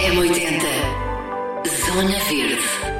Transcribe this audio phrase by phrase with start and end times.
[0.00, 0.62] M80
[1.84, 2.99] Zona Verde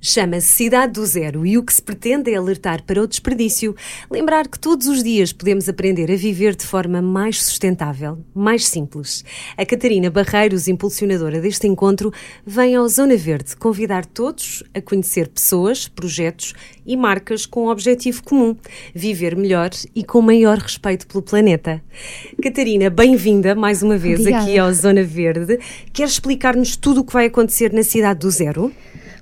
[0.00, 3.74] Chama-se Cidade do Zero e o que se pretende é alertar para o desperdício,
[4.08, 9.24] lembrar que todos os dias podemos aprender a viver de forma mais sustentável, mais simples.
[9.56, 12.12] A Catarina Barreiros, impulsionadora deste encontro,
[12.46, 16.54] vem ao Zona Verde convidar todos a conhecer pessoas, projetos
[16.86, 18.56] e marcas com um objetivo comum:
[18.94, 21.82] viver melhor e com maior respeito pelo planeta.
[22.40, 24.44] Catarina, bem-vinda mais uma vez Obrigada.
[24.44, 25.58] aqui ao Zona Verde.
[25.92, 28.72] Queres explicar-nos tudo o que vai acontecer na Cidade do Zero?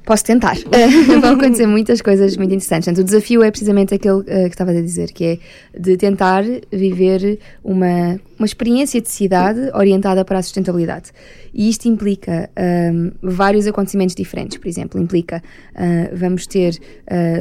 [0.06, 0.56] Posso tentar.
[0.76, 2.84] Uh, vão acontecer muitas coisas muito interessantes.
[2.84, 5.38] Portanto, o desafio é precisamente aquele uh, que estava a dizer, que é
[5.78, 11.12] de tentar viver uma, uma experiência de cidade orientada para a sustentabilidade.
[11.54, 12.50] E isto implica
[12.92, 14.58] um, vários acontecimentos diferentes.
[14.58, 15.42] Por exemplo, implica
[15.72, 16.78] uh, vamos ter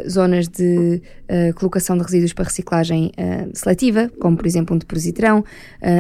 [0.07, 1.01] zonas de
[1.55, 3.11] colocação de resíduos para reciclagem
[3.53, 5.43] seletiva, como por exemplo um depositrão.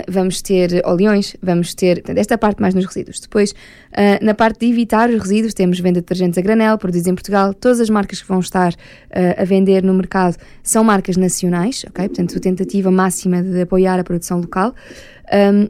[0.07, 1.95] vamos ter oleões, vamos ter.
[1.95, 3.19] Portanto, esta parte mais nos resíduos.
[3.19, 3.55] Depois,
[4.21, 7.53] na parte de evitar os resíduos, temos venda de detergentes a granel, produzidos em Portugal.
[7.53, 12.07] Todas as marcas que vão estar uh, a vender no mercado são marcas nacionais, ok?
[12.07, 14.73] Portanto, a tentativa máxima de apoiar a produção local.
[15.31, 15.67] Um,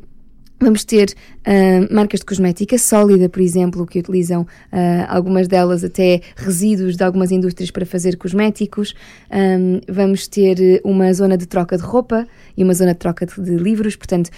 [0.59, 1.13] Vamos ter
[1.45, 4.47] uh, marcas de cosmética sólida, por exemplo, que utilizam uh,
[5.07, 8.95] algumas delas até resíduos de algumas indústrias para fazer cosméticos.
[9.29, 12.25] Um, vamos ter uma zona de troca de roupa
[12.55, 14.29] e uma zona de troca de, de livros, portanto,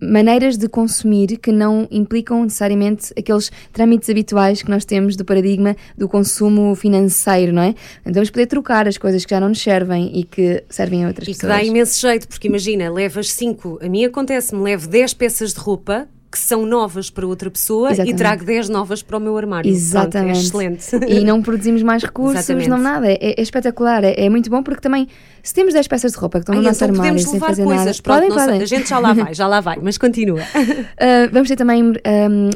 [0.00, 5.76] maneiras de consumir que não implicam necessariamente aqueles trâmites habituais que nós temos do paradigma
[5.96, 7.74] do consumo financeiro, não é?
[8.00, 11.08] Então vamos poder trocar as coisas que já não nos servem e que servem a
[11.08, 11.52] outras e pessoas.
[11.52, 15.52] E que dá imenso jeito, porque imagina, levas cinco, a mim acontece-me, levo 10 peças
[15.52, 18.14] de roupa que são novas para outra pessoa Exatamente.
[18.14, 19.70] e trago 10 novas para o meu armário.
[19.70, 20.50] Exatamente.
[20.50, 21.12] Pronto, é excelente.
[21.12, 22.68] E não produzimos mais recursos, Exatamente.
[22.68, 23.10] não nada.
[23.10, 25.08] É, é espetacular, é, é, muito bom porque também,
[25.48, 27.64] se temos 10 peças de roupa que estão Ai, no nosso então armário sem fazer
[27.64, 28.60] coisas, nada, podem, nossa, podem.
[28.60, 30.40] A gente já lá vai, já lá vai, mas continua.
[30.40, 31.94] Uh, vamos ter também um,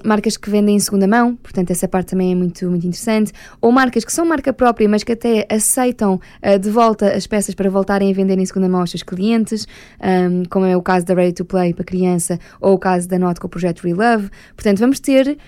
[0.04, 3.32] marcas que vendem em segunda mão, portanto essa parte também é muito, muito interessante.
[3.62, 7.54] Ou marcas que são marca própria, mas que até aceitam uh, de volta as peças
[7.54, 9.66] para voltarem a vender em segunda mão aos seus clientes,
[9.98, 13.18] um, como é o caso da Ready to Play para criança, ou o caso da
[13.18, 14.28] Not com o projeto Relove.
[14.54, 15.38] Portanto, vamos ter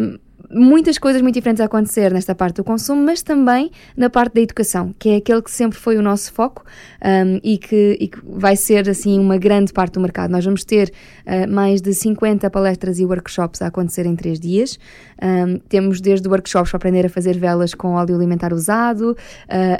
[0.00, 0.16] um,
[0.50, 4.40] muitas coisas muito diferentes a acontecer nesta parte do consumo, mas também na parte da
[4.40, 6.64] educação, que é aquele que sempre foi o nosso foco
[7.02, 10.30] um, e, que, e, que, vai ser assim uma grande parte do mercado.
[10.30, 10.92] Nós vamos ter
[11.26, 14.78] uh, mais de 50 palestras e workshops a acontecer em três dias.
[15.22, 19.16] Um, temos desde workshops para aprender a fazer velas com óleo alimentar usado, uh,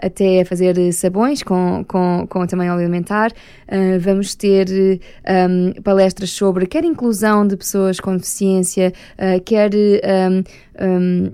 [0.06, 3.32] até a fazer sabões com, com, com também óleo alimentar.
[3.68, 4.66] Uh, vamos ter
[5.48, 8.92] um, palestras sobre quer inclusão de pessoas com deficiência,
[9.44, 9.70] quer
[10.80, 11.32] um,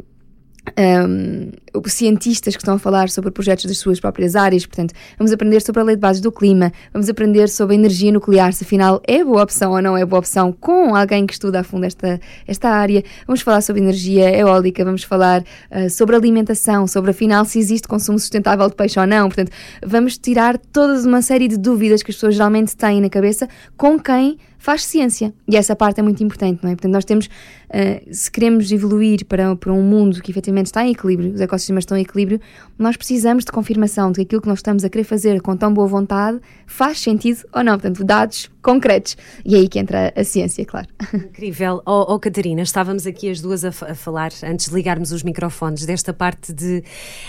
[0.79, 1.51] um,
[1.87, 5.81] cientistas que estão a falar sobre projetos das suas próprias áreas, portanto, vamos aprender sobre
[5.81, 9.25] a lei de bases do clima, vamos aprender sobre a energia nuclear, se afinal é
[9.25, 12.69] boa opção ou não é boa opção, com alguém que estuda a fundo esta, esta
[12.69, 17.89] área, vamos falar sobre energia eólica, vamos falar uh, sobre alimentação, sobre afinal se existe
[17.89, 19.51] consumo sustentável de peixe ou não, portanto,
[19.85, 23.99] vamos tirar toda uma série de dúvidas que as pessoas geralmente têm na cabeça com
[23.99, 25.35] quem faz ciência.
[25.49, 26.77] E essa parte é muito importante, não é?
[26.77, 30.93] Portanto, nós temos, uh, se queremos evoluir para, para um mundo que efetivamente está em
[30.93, 32.41] equilíbrio, os ecossistemas estão em equilíbrio,
[32.79, 35.75] nós precisamos de confirmação de que aquilo que nós estamos a querer fazer com tão
[35.75, 37.73] boa vontade faz sentido ou não.
[37.73, 39.17] Portanto, dados concretos.
[39.45, 40.87] E é aí que entra a ciência, claro.
[41.13, 41.83] Incrível.
[41.85, 45.85] Oh, oh Catarina, estávamos aqui as duas a, a, falar, antes de ligarmos os microfones,
[45.85, 46.83] desta parte de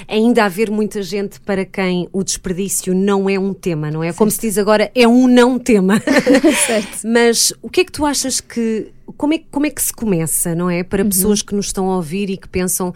[0.08, 4.08] ainda haver muita gente para quem o desperdício não é um tema, não é?
[4.08, 4.18] Certo.
[4.18, 6.00] Como se diz agora, é um não tema.
[6.68, 7.00] certo.
[7.06, 8.92] Mas o que é que tu achas que.
[9.18, 10.82] Como é, como é que se começa, não é?
[10.82, 11.10] Para uhum.
[11.10, 12.94] pessoas que nos estão a ouvir e que pensam,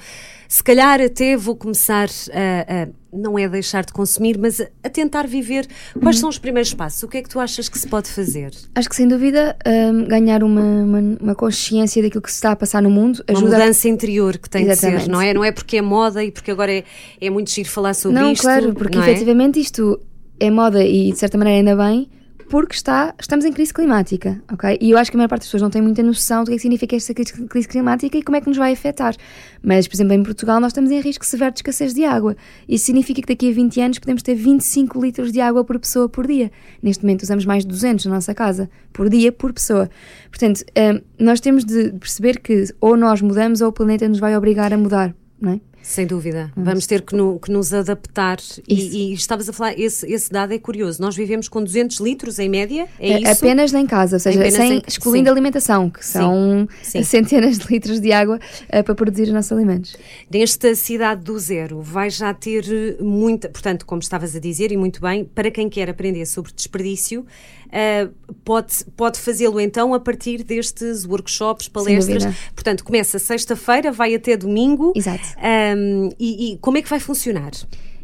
[0.47, 5.27] se calhar até vou começar a, a não é deixar de consumir, mas a, tentar
[5.27, 5.67] viver.
[5.99, 6.21] Quais uhum.
[6.21, 7.03] são os primeiros passos?
[7.03, 8.51] O que é que tu achas que se pode fazer?
[8.75, 12.55] Acho que sem dúvida um, ganhar uma, uma, uma, consciência daquilo que se está a
[12.55, 13.45] passar no mundo ajuda.
[13.45, 14.99] Uma mudança interior que tem Exatamente.
[14.99, 15.33] de ser, não é?
[15.33, 16.83] Não é porque é moda e porque agora é,
[17.19, 18.43] é muito giro falar sobre não, isto.
[18.43, 19.61] Claro, porque não efetivamente é?
[19.61, 19.99] isto
[20.39, 22.09] é moda e de certa maneira ainda bem,
[22.49, 24.77] porque está, estamos em crise climática, ok?
[24.79, 26.53] E eu acho que a maior parte das pessoas não tem muita noção do que,
[26.53, 29.15] é que significa esta crise climática e como é que nos vai afetar.
[29.61, 32.35] Mas, por exemplo, em Portugal nós estamos em risco severo de escassez de água.
[32.67, 36.07] Isso significa que daqui a 20 anos podemos ter 25 litros de água por pessoa
[36.07, 36.51] por dia.
[36.81, 39.89] Neste momento usamos mais de 200 na nossa casa, por dia, por pessoa.
[40.29, 44.35] Portanto, hum, nós temos de perceber que ou nós mudamos ou o planeta nos vai
[44.37, 45.66] obrigar a mudar, não é?
[45.81, 46.51] Sem dúvida.
[46.55, 48.39] Vamos ter que, no- que nos adaptar.
[48.67, 51.01] E, e estavas a falar, esse, esse dado é curioso.
[51.01, 53.31] Nós vivemos com 200 litros em média, é isso?
[53.31, 55.29] Apenas em casa, ou seja, sem, em- excluindo sim.
[55.29, 57.03] a alimentação, que são Sim.
[57.03, 58.37] centenas de litros de água
[58.67, 59.95] eh, para produzir os nossos alimentos.
[60.29, 62.65] Nesta cidade do zero, vai já ter
[62.99, 67.25] muita, portanto, como estavas a dizer, e muito bem, para quem quer aprender sobre desperdício,
[67.71, 68.07] eh,
[68.45, 72.25] pode, pode fazê-lo então a partir destes workshops, palestras.
[72.55, 74.93] Portanto, começa sexta-feira, vai até domingo.
[74.95, 75.23] Exato.
[75.37, 77.51] Ahm, e, e como é que vai funcionar?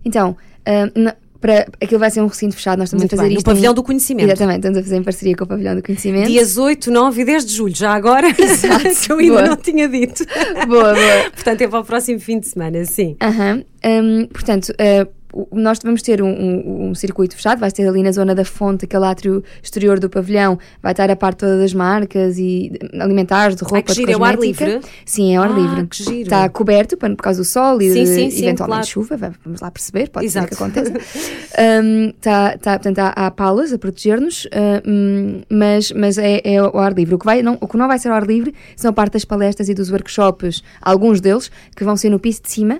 [0.06, 0.36] Então,
[0.96, 3.40] na- para, aquilo vai ser um recinto fechado, nós estamos Muito a fazer bem, no
[3.40, 3.46] isto.
[3.46, 4.28] Pavilhão em- do Conhecimento.
[4.30, 6.28] Exatamente, estamos a fazer em parceria com o Pavilhão do Conhecimento.
[6.30, 9.48] Dias 8, 9 e 10 de julho, já agora, que eu ainda Boa.
[9.50, 10.24] não tinha dito.
[10.68, 11.30] Boa, boa.
[11.36, 13.18] Portanto, é para o próximo fim de semana, sim.
[13.22, 13.62] Aham.
[13.86, 15.08] Hum, portanto, eh, o-
[15.52, 18.86] nós vamos ter um, um- um circuito fechado, vai ter ali na zona da fonte,
[18.86, 23.64] aquele átrio exterior do pavilhão, vai estar a parte toda das marcas e alimentares, de
[23.64, 24.66] roupa, que de giro, é ao ar cosmética.
[24.66, 24.82] livre?
[25.06, 25.88] Sim, é ao ar Ah, livre.
[25.88, 26.22] que giro.
[26.22, 29.08] Está coberto por causa do sol e Sim, sim, sim, eventualmente claro.
[29.08, 30.64] chuva, vamos lá perceber, pode ser que Exato.
[30.64, 30.94] aconteça.
[31.56, 36.58] Hum, tá, tá, portanto, há, há palas a proteger-nos, ah, hum, mas, mas é, é
[36.58, 37.14] ao ar livre.
[37.14, 39.14] O que, vai, não, o que não vai ser ao ar livre são a parte
[39.14, 42.80] das palestras e dos workshops, alguns deles, que vão ser no piso de cima,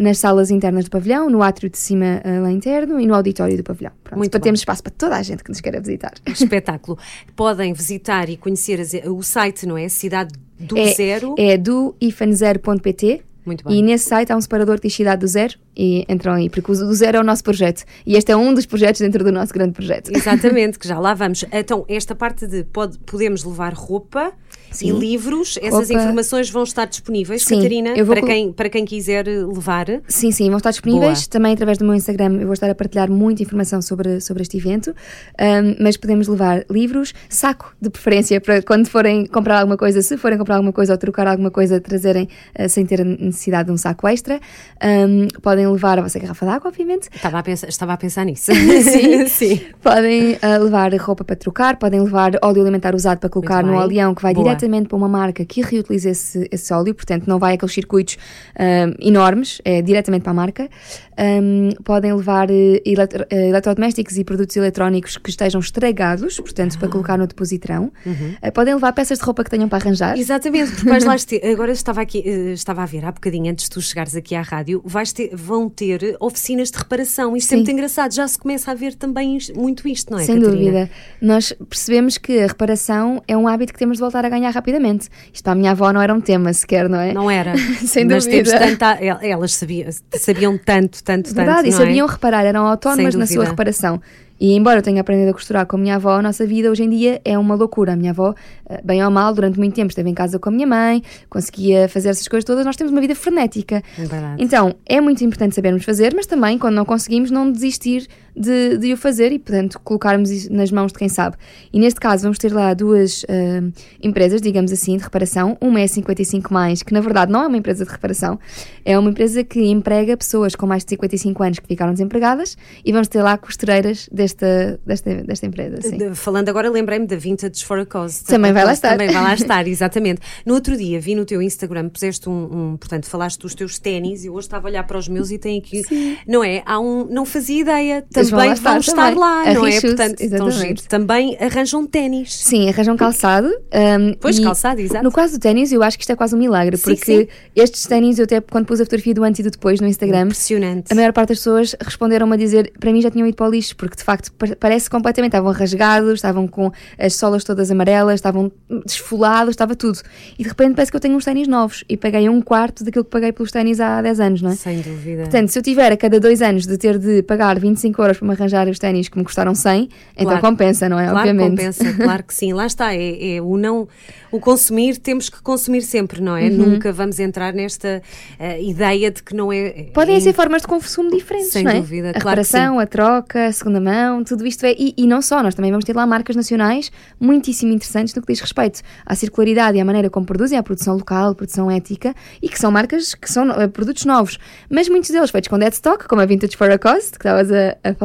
[0.00, 3.56] nas salas internas do pavilhão, no átrio de cima eh, lá interno e no auditório
[3.56, 3.92] do pavilhão.
[4.02, 6.12] Pronto, Muito para termos espaço para toda a gente que nos queira visitar.
[6.26, 6.98] Espetáculo.
[7.36, 9.88] Podem visitar e conhecer o site, não é?
[9.88, 11.34] Cidade do é, Zero.
[11.38, 13.78] É do ifan0.pt Muito bem.
[13.78, 16.70] e nesse site há um separador que diz Cidade do Zero e entram aí, porque
[16.70, 19.32] o do Zero é o nosso projeto e este é um dos projetos dentro do
[19.32, 20.10] nosso grande projeto.
[20.14, 21.44] Exatamente, que já lá vamos.
[21.52, 24.32] Então, esta parte de pode, podemos levar roupa
[24.74, 24.88] Sim.
[24.88, 26.02] e livros, essas Roupa.
[26.02, 29.86] informações vão estar disponíveis, Sim, Catarina, para, quem, para quem quiser levar.
[30.08, 31.30] Sim, sim, vão estar disponíveis Boa.
[31.30, 32.38] também através do meu Instagram.
[32.40, 34.94] Eu vou estar a partilhar muita informação sobre, sobre este evento,
[35.38, 40.16] Ahm, mas podemos levar livros, saco de preferência para quando forem comprar alguma coisa, se
[40.16, 43.76] forem comprar alguma coisa ou trocar alguma coisa, trazerem ah, sem ter necessidade de um
[43.76, 44.40] saco extra.
[44.80, 47.08] Ahm, podem levar a vossa garrafa de água, obviamente.
[47.14, 48.52] Estava a pensar, estava a pensar nisso.
[48.82, 49.26] Sim.
[49.26, 49.60] Sim.
[49.82, 54.14] Podem ah, levar roupa para trocar, podem levar óleo alimentar usado para colocar no oleão,
[54.14, 54.46] que vai Boa.
[54.64, 58.16] Diretamente para uma marca que reutiliza esse, esse óleo, portanto não vai aqueles circuitos
[58.56, 60.68] ah, enormes, é diretamente para a marca.
[61.16, 66.78] Ahm, podem levar eh, eletro- eh, eletrodomésticos e produtos eletrónicos que estejam estragados, portanto Ah.
[66.80, 67.92] para colocar no depositrão.
[68.04, 68.34] Uhum.
[68.42, 70.18] Ah, podem levar peças de roupa que tenham para arranjar.
[70.18, 72.18] Exatamente, porque vais lá ter, agora estava aqui,
[72.52, 75.68] estava a ver há bocadinho antes de tu chegares aqui à rádio, vais ter, vão
[75.68, 77.36] ter oficinas de reparação.
[77.36, 77.56] Isto é Sim.
[77.58, 80.24] muito engraçado, já se começa a ver também is- muito isto, não é?
[80.24, 80.58] Sem Catarina?
[80.64, 80.90] dúvida.
[81.20, 85.08] Nós percebemos que a reparação é um hábito que temos de voltar a ganhar rapidamente.
[85.32, 87.12] Isto para a minha avó não era um tema sequer, não é?
[87.12, 87.56] Não era.
[87.84, 88.50] Sem Mas dúvida.
[88.50, 91.66] temos tanta, el- elas sabiam, sabiam tanto, tanto, Verdade, tanto.
[91.68, 92.10] e não sabiam é?
[92.10, 94.00] reparar, eram autónomas na sua reparação.
[94.40, 96.82] E embora eu tenha aprendido a costurar com a minha avó, a nossa vida hoje
[96.82, 97.92] em dia é uma loucura.
[97.92, 98.34] A minha avó,
[98.68, 101.88] eh, bem ou mal, durante muito tempo esteve em casa com a minha mãe, conseguia
[101.88, 102.66] fazer essas coisas todas.
[102.66, 103.80] Nós temos uma vida frenética.
[103.96, 104.42] É verdade.
[104.42, 108.92] Então, é muito importante sabermos fazer, mas também, quando não conseguimos, não desistir de, de
[108.92, 111.36] o fazer e, portanto, colocarmos isso nas mãos de quem sabe.
[111.72, 113.62] E neste caso, vamos ter lá duas ah,
[114.02, 115.56] empresas, digamos assim, de reparação.
[115.60, 118.38] Uma é a 55, mais, que na verdade não é uma empresa de reparação,
[118.84, 122.92] é uma empresa que emprega pessoas com mais de 55 anos que ficaram desempregadas e
[122.92, 125.80] vamos ter lá costureiras desta, desta, desta empresa.
[125.82, 126.14] Sim.
[126.14, 128.24] Falando agora, lembrei-me da Vintage for a Cause.
[128.24, 128.90] Também vai lá estar.
[128.90, 130.20] Também vai lá estar, exatamente.
[130.44, 134.24] No outro dia, vi no teu Instagram, puseste um, um- portanto, falaste dos teus ténis
[134.24, 135.82] e hoje estava a olhar para os meus e tem aqui,
[136.26, 136.62] não é?
[136.66, 139.18] Há um, não fazia ideia, Eles vão também lá vão estar estar também.
[139.18, 139.80] lá, não é?
[139.80, 140.88] Portanto, exatamente.
[140.88, 142.34] Também arranjam ténis.
[142.34, 143.48] Sim, arranjam calçado.
[143.48, 145.04] um, Pois, calçado, exato.
[145.04, 147.28] No caso do ténis, eu acho que isto é quase um milagre, Sim, porque sim.
[147.54, 150.22] estes ténis, eu até quando pus a fotografia do antes e do depois no Instagram,
[150.24, 150.92] Impressionante.
[150.92, 153.50] a maior parte das pessoas responderam-me a dizer para mim já tinham ido para o
[153.50, 158.14] lixo, porque de facto pa- parece completamente, estavam rasgados, estavam com as solas todas amarelas,
[158.16, 158.50] estavam
[158.86, 159.98] desfolados, estava tudo.
[160.38, 163.04] E de repente parece que eu tenho uns ténis novos e paguei um quarto daquilo
[163.04, 164.54] que paguei pelos ténis há 10 anos, não é?
[164.56, 165.22] Sem dúvida.
[165.22, 168.28] Portanto, se eu tiver a cada dois anos de ter de pagar 25 euros para
[168.28, 170.40] me arranjar os ténis que me custaram 100, então Claro.
[170.40, 171.08] compensa, não é?
[171.08, 171.56] Claro Obviamente.
[171.56, 172.52] que compensa, claro que sim.
[172.52, 173.88] Lá está, é, é o não,
[174.30, 176.50] o consumir, temos que consumir sempre, não é?
[176.50, 178.02] Nunca vamos entrar nesta
[178.38, 179.88] eh, ideia de que não é.
[179.94, 181.80] Podem é ser formas de consumo diferentes, Sem não é?
[181.80, 184.72] dúvida, a claro reparação, a troca, a segunda mão, tudo isto é.
[184.72, 186.90] E, e não só, nós também vamos ter lá marcas nacionais
[187.20, 190.94] muitíssimo interessantes no que diz respeito à circularidade e à maneira como produzem, à produção
[190.96, 195.30] local, produção ética, e que são marcas que são eh, produtos novos, mas muitos deles
[195.30, 198.03] feitos com dead stock, como a Vintage for a Cost, que estavas a, a falar.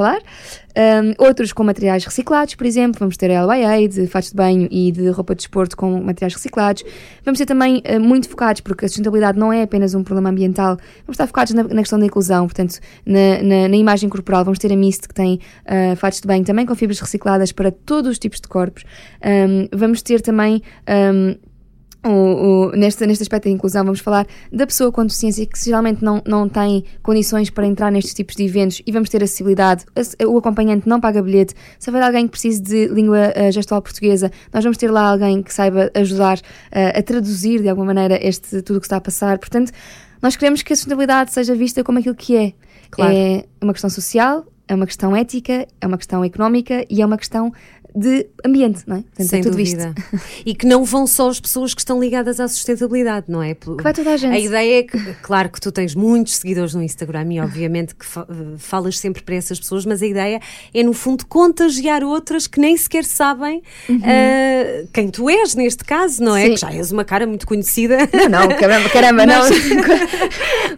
[0.78, 4.68] Um, outros com materiais reciclados, por exemplo, vamos ter a LYA de fatos de banho
[4.72, 6.84] e de roupa de desporto com materiais reciclados.
[7.26, 10.78] Vamos ter também uh, muito focados, porque a sustentabilidade não é apenas um problema ambiental,
[11.06, 14.46] vamos estar focados na, na questão da inclusão, portanto, na, na- na imagem corporal.
[14.46, 17.72] Vamos ter a Mist, que tem uh, fatos de banho também com fibras recicladas para
[17.72, 18.84] todos os tipos de corpos.
[19.26, 20.62] Um, vamos ter também.
[20.88, 21.49] um,
[22.06, 26.04] o, o, neste, neste aspecto da inclusão, vamos falar da pessoa com deficiência que geralmente
[26.04, 29.86] não, não tem condições para entrar nestes tipos de eventos e vamos ter acessibilidade.
[30.26, 31.54] O acompanhante não paga bilhete.
[31.78, 35.44] Se houver alguém que precise de língua uh, gestual portuguesa, nós vamos ter lá alguém
[35.44, 39.02] que saiba ajudar uh, a traduzir de alguma maneira este tudo o que está a
[39.02, 39.38] passar.
[39.38, 39.72] Portanto,
[40.22, 42.54] nós queremos que a sustentabilidade seja vista como aquilo que é.
[42.92, 43.14] Claro.
[43.14, 47.18] É uma questão social, é uma questão ética, é uma questão económica e é uma
[47.18, 47.52] questão
[47.96, 49.02] de ambiente, não é?
[49.02, 49.94] Portanto, Sem é tudo dúvida.
[49.98, 50.40] Isto.
[50.46, 53.54] E que não vão só as pessoas que estão ligadas à sustentabilidade, não é?
[53.54, 54.34] Que vai toda a gente.
[54.34, 58.06] A ideia é que, claro que tu tens muitos seguidores no Instagram e obviamente que
[58.58, 60.40] falas sempre para essas pessoas, mas a ideia
[60.74, 63.98] é no fundo contagiar outras que nem sequer sabem uhum.
[63.98, 66.46] uh, quem tu és neste caso, não é?
[66.46, 66.54] Sim.
[66.54, 67.98] Que já és uma cara muito conhecida.
[68.30, 69.58] Não, não, caramba, caramba mas, não.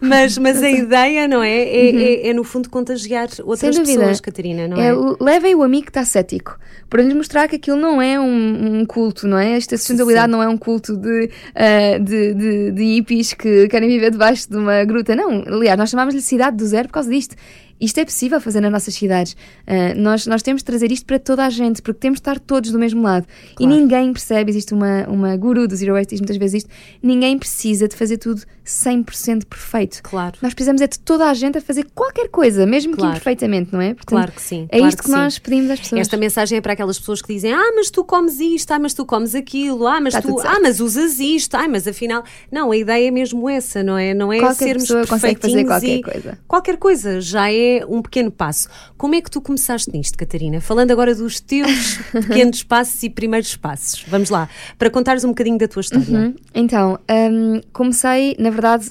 [0.00, 1.62] mas, mas a ideia, não é?
[1.62, 1.98] É, uhum.
[2.00, 4.88] é, é no fundo contagiar outras pessoas, Catarina, não é?
[4.88, 4.92] é?
[5.20, 6.58] Levem o amigo que está cético
[7.02, 9.56] para lhes mostrar que aquilo não é um, um culto, não é?
[9.56, 14.10] Esta sustentabilidade não é um culto de, uh, de, de, de hippies que querem viver
[14.10, 15.16] debaixo de uma gruta.
[15.16, 17.34] Não, aliás, nós chamamos-lhe cidade do zero por causa disto.
[17.82, 19.32] Isto é possível fazer nas nossas cidades.
[19.32, 22.38] Uh, nós, nós temos de trazer isto para toda a gente, porque temos de estar
[22.38, 23.26] todos do mesmo lado.
[23.56, 23.72] Claro.
[23.72, 26.70] E ninguém percebe, existe uma, uma guru do Zero Waste diz muitas vezes isto,
[27.02, 30.00] ninguém precisa de fazer tudo 100% perfeito.
[30.02, 30.38] Claro.
[30.40, 33.12] Nós precisamos é de toda a gente a fazer qualquer coisa, mesmo claro.
[33.12, 33.94] que imperfeitamente, não é?
[33.94, 34.66] Portanto, claro que sim.
[34.68, 36.00] É claro isto que, que nós pedimos às pessoas.
[36.00, 38.94] Esta mensagem é para aquelas pessoas que dizem: Ah, mas tu comes isto, ah, mas
[38.94, 42.22] tu comes aquilo, ah, mas tu, ah, mas usas isto, ah, mas afinal.
[42.50, 44.14] Não, a ideia é mesmo essa, não é?
[44.14, 46.38] Não é qualquer sermos pessoa consegue fazer qualquer coisa.
[46.46, 48.68] Qualquer coisa já é um pequeno passo passo.
[48.96, 50.60] Como é que tu começaste nisto, Catarina?
[50.60, 54.04] Falando agora dos teus pequenos passos e primeiros passos.
[54.08, 54.48] Vamos lá,
[54.78, 56.06] para contares um bocadinho da tua história.
[56.08, 56.34] Uhum.
[56.54, 58.88] Então, um, comecei, na verdade,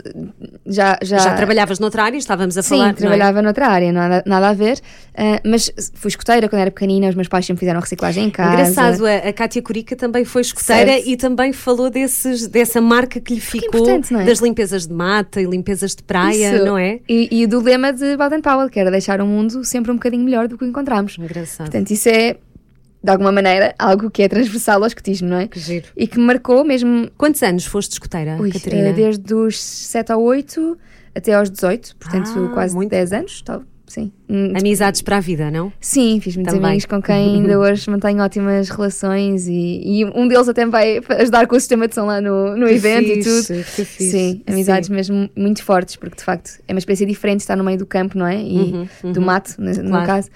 [0.66, 1.18] já, já.
[1.18, 2.18] Já trabalhavas noutra área?
[2.18, 2.90] Estávamos a Sim, falar.
[2.90, 3.42] Sim, trabalhava é?
[3.42, 4.80] noutra área, nada, nada a ver.
[5.12, 8.54] Uh, mas fui escuteira quando era pequenina, os meus pais sempre fizeram reciclagem em casa.
[8.54, 11.10] Engraçado, a, a Kátia Curica também foi escuteira certo.
[11.10, 14.26] e também falou desses, dessa marca que lhe ficou é?
[14.26, 16.66] das limpezas de mata e limpezas de praia, Isso.
[16.66, 17.00] não é?
[17.08, 19.96] E, e do lema de Baden Powell, que era deixar o mundo mundo sempre um
[19.96, 21.18] bocadinho melhor do que o encontramos.
[21.18, 21.68] Engraçado.
[21.70, 22.38] Portanto, isso é
[23.04, 25.48] de alguma maneira, algo que é transversal ao escotismo, não é?
[25.48, 25.88] Que giro.
[25.98, 27.10] E que marcou mesmo.
[27.18, 28.90] Quantos anos foste escoteira, Ui, Catarina?
[28.90, 30.78] Eh, desde os 7 a 8
[31.16, 34.12] até aos 18, portanto, ah, quase muito 10 anos, tal, sim.
[34.30, 35.74] Hum, Amizades para a vida, não?
[35.82, 36.70] Sim, fiz muitos Também.
[36.70, 41.02] amigos com quem ainda hoje mantenho ótimas relações e, e, um deles até me vai
[41.20, 43.66] ajudar com o sistema de som lá no, no evento fixe, e tudo.
[43.66, 44.12] Que fixe.
[44.12, 44.94] Sim, amizades Sim.
[44.94, 48.18] mesmo muito fortes, porque de facto é uma experiência diferente estar no meio do campo,
[48.18, 48.42] não é?
[48.42, 49.12] E uhum, uhum.
[49.12, 49.90] do mato, no, claro.
[49.90, 50.30] no caso.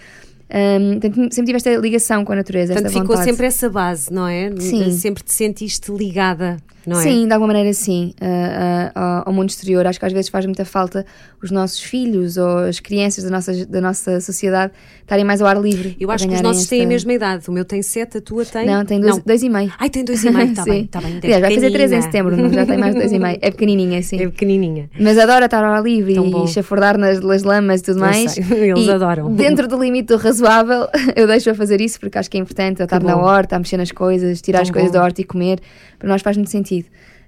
[0.49, 0.93] Um,
[1.31, 2.73] sempre tive esta ligação com a natureza.
[2.73, 3.25] Portanto, ficou vontade.
[3.25, 4.51] sempre essa base, não é?
[4.59, 4.91] Sim.
[4.91, 7.03] Sempre te sentiste ligada não é?
[7.03, 9.85] Sim, de alguma maneira sim, uh, uh, ao mundo exterior.
[9.87, 11.05] Acho que às vezes faz muita falta
[11.41, 15.61] os nossos filhos ou as crianças da nossa, da nossa sociedade estarem mais ao ar
[15.61, 15.95] livre.
[15.99, 16.75] Eu acho que os nossos esta...
[16.75, 17.47] têm a mesma idade.
[17.47, 18.65] O meu tem sete, a tua tem.
[18.65, 19.23] Não, tem dois, não.
[19.25, 19.71] dois e meio.
[19.77, 21.19] Ai, tem dois e meio, está bem, está bem.
[21.23, 23.37] Aliás, vai fazer três em setembro, não, já tem mais de dois e meio.
[23.41, 24.15] É pequenininha, sim.
[24.25, 24.89] É pequenininha.
[24.99, 28.01] Mas adora estar ao ar livre Tão e chafurdar nas, nas lamas e tudo eu
[28.01, 28.31] mais.
[28.31, 28.43] Sei.
[28.71, 29.33] Eles e adoram.
[29.33, 32.81] Dentro do limite do razoável, eu deixo a fazer isso porque acho que é importante
[32.81, 34.97] estar na horta, a mexer nas coisas, tirar Tão as coisas bom.
[34.97, 35.59] da horta e comer.
[35.99, 36.74] Para nós faz muito sentido.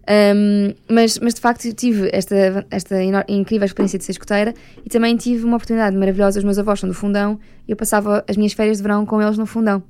[0.09, 2.95] Um, mas, mas de facto tive esta, esta
[3.27, 4.53] incrível experiência de ser escoteira
[4.85, 6.39] e também tive uma oportunidade maravilhosa.
[6.39, 7.37] Os meus avós são do fundão
[7.67, 9.83] e eu passava as minhas férias de verão com eles no fundão.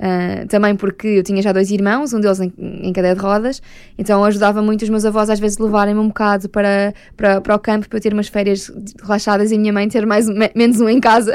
[0.00, 3.60] Uh, também porque eu tinha já dois irmãos, um deles em, em, cadeia de rodas,
[3.98, 7.58] então ajudava muito os meus avós às vezes levarem-me um bocado para, para, para o
[7.58, 10.88] campo para eu ter umas férias relaxadas e a minha mãe ter mais, menos um
[10.88, 11.34] em casa.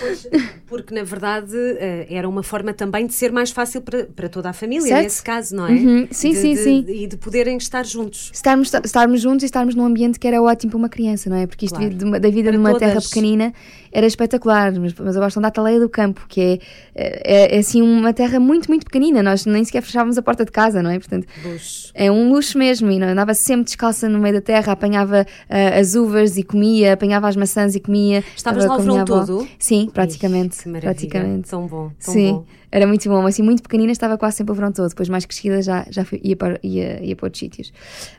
[0.00, 0.28] Pois,
[0.66, 4.48] porque na verdade uh, era uma forma também de ser mais fácil para, para toda
[4.48, 5.04] a família, certo?
[5.04, 5.72] nesse caso, não é?
[5.72, 6.08] Uhum.
[6.10, 6.84] Sim, de, sim, de, sim.
[6.88, 8.30] E de poderem estar juntos.
[8.32, 11.46] Estarmos, estarmos juntos e estarmos num ambiente que era ótimo para uma criança, não é?
[11.46, 11.94] Porque isto claro.
[12.18, 12.88] da vida para numa todas.
[12.88, 13.52] terra pequenina
[13.92, 14.72] era espetacular.
[14.78, 16.58] Mas, mas avós estão da Ataleia do Campo, que é,
[16.94, 19.22] é, é, assim uma terra muito, muito pequenina.
[19.22, 20.98] Nós nem sequer fechávamos a porta de casa, não é?
[20.98, 21.90] Portanto, luxo.
[21.94, 22.90] é um luxo mesmo.
[22.90, 26.92] E não, andava sempre descalça no meio da terra, apanhava uh, as uvas e comia,
[26.92, 28.22] apanhava as maçãs e comia.
[28.36, 29.48] Estavas lá o verão todo?
[29.58, 30.56] Sim, praticamente.
[30.58, 31.48] Ixi, praticamente.
[31.48, 32.32] Tão bom, tão Sim.
[32.32, 32.44] bom.
[32.70, 35.62] Era muito bom, assim, muito pequenina estava quase sempre o verão todo, depois mais crescida
[35.62, 37.72] já, já fui, ia, para, ia, ia para outros sítios.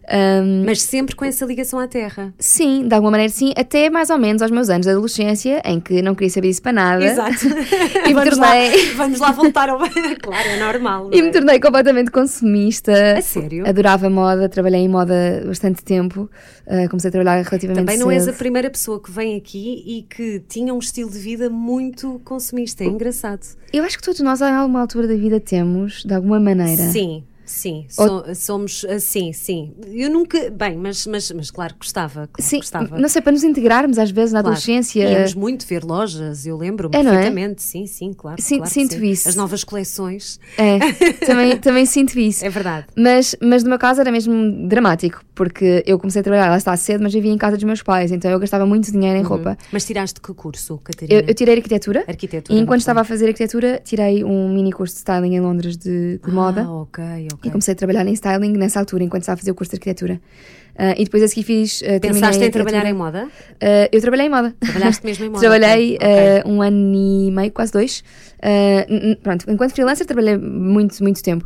[0.09, 2.33] Um, Mas sempre com essa ligação à terra?
[2.39, 5.79] Sim, de alguma maneira sim, até mais ou menos aos meus anos de adolescência, em
[5.79, 7.05] que não queria saber isso para nada.
[7.05, 7.45] Exato.
[8.07, 8.53] e vamos, lá,
[8.95, 9.79] vamos lá voltar ao...
[10.21, 11.09] claro, é normal.
[11.11, 11.31] e me é?
[11.31, 13.17] tornei completamente consumista.
[13.17, 13.67] A sério?
[13.67, 16.29] Adorava moda, trabalhei em moda bastante tempo,
[16.65, 18.15] uh, comecei a trabalhar relativamente Também não cedo.
[18.15, 22.21] és a primeira pessoa que vem aqui e que tinha um estilo de vida muito
[22.23, 23.45] consumista, é engraçado.
[23.71, 26.83] Eu acho que todos nós, a alguma altura da vida, temos, de alguma maneira.
[26.83, 27.23] Sim.
[27.47, 29.73] Sim, so, somos assim, sim.
[29.91, 30.51] Eu nunca.
[30.51, 32.27] Bem, mas, mas, mas claro que gostava.
[32.27, 32.99] Claro Sim, gostava.
[32.99, 34.57] não sei, para nos integrarmos às vezes na Claro.
[34.57, 35.09] adolescência.
[35.09, 37.03] Íamos muito ver lojas, eu lembro-me É, é?
[37.03, 37.63] perfeitamente.
[37.63, 38.41] Sim, sim, claro.
[38.41, 39.05] Sim- claro sinto sim.
[39.09, 39.29] isso.
[39.29, 40.39] As novas coleções.
[40.57, 40.77] É,
[41.25, 42.43] também, também sinto isso.
[42.45, 42.87] É verdade.
[42.95, 46.75] Mas, mas no meu caso era mesmo dramático, porque eu comecei a trabalhar, lá está
[46.75, 49.57] cedo, mas vivia em casa dos meus pais, então eu gastava muito dinheiro em roupa.
[49.71, 51.21] Mas tiraste que curso, Catarina?
[51.21, 52.57] Eu, eu tirei arquitetura, Arquitetura.
[52.57, 53.09] e enquanto estava a bem.
[53.09, 56.63] fazer arquitetura, tirei um mini curso de styling em Londres de, de moda.
[56.63, 57.36] Ah, ok, ok.
[57.43, 59.77] E comecei a trabalhar em styling nessa altura, enquanto estava a fazer o curso de
[59.77, 60.19] arquitetura.
[60.77, 61.79] Ah, e depois a seguir fiz.
[61.79, 63.27] terminei Pensaste em trabalhar em moda?
[63.61, 64.55] Ah, eu trabalhei em moda.
[64.59, 65.39] Trabalhaste mesmo em moda?
[65.39, 66.41] Trabalhei ok, ok.
[66.45, 68.03] ah, um ano e meio, quase dois.
[69.23, 71.45] Pronto, enquanto freelancer trabalhei muito, muito tempo,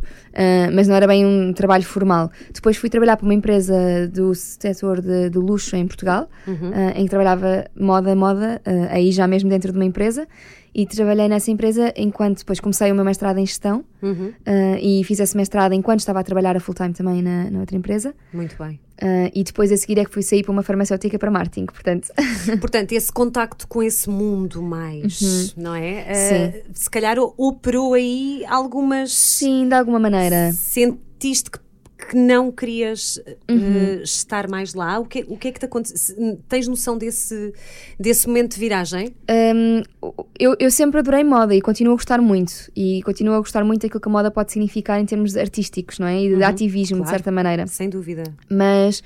[0.74, 2.30] mas não era bem um trabalho formal.
[2.52, 3.74] Depois fui trabalhar para uma empresa
[4.12, 6.70] do setor de, de luxo em Portugal, Uhum.
[6.94, 8.60] em que trabalhava moda, moda,
[8.90, 10.26] aí já mesmo dentro de uma empresa.
[10.74, 15.04] E trabalhei nessa empresa enquanto depois comecei o meu mestrado em gestão Uhum, ah, e
[15.04, 18.14] fiz esse mestrado enquanto estava a trabalhar a full time também na, na outra empresa.
[18.32, 18.80] Muito bem.
[19.00, 22.08] Ah, e depois a seguir é que fui sair para uma farmacêutica para marketing, portanto.
[22.60, 26.06] Portanto, esse contacto com esse mundo mais, não é?
[26.08, 26.52] Uhum.
[26.62, 26.62] Sim.
[26.74, 29.12] Se calhar operou aí algumas.
[29.12, 30.52] Sim, de alguma maneira.
[30.52, 31.58] Sentiste que,
[32.06, 34.02] que não querias eh, Uhum.
[34.02, 34.98] estar mais lá?
[34.98, 36.38] O que, o que é que te aconteceu?
[36.48, 37.52] Tens noção desse,
[37.98, 39.14] desse momento de viragem?
[39.30, 39.82] Hum,
[40.38, 42.70] eu, eu sempre adorei moda e continuo a gostar muito.
[42.76, 46.06] E continuo a gostar muito daquilo que a moda pode significar em termos artísticos, não
[46.06, 46.22] é?
[46.22, 47.16] E de ativismo, de claro.
[47.16, 47.66] certa maneira.
[47.66, 48.24] Sem dúvida.
[48.48, 49.02] Mas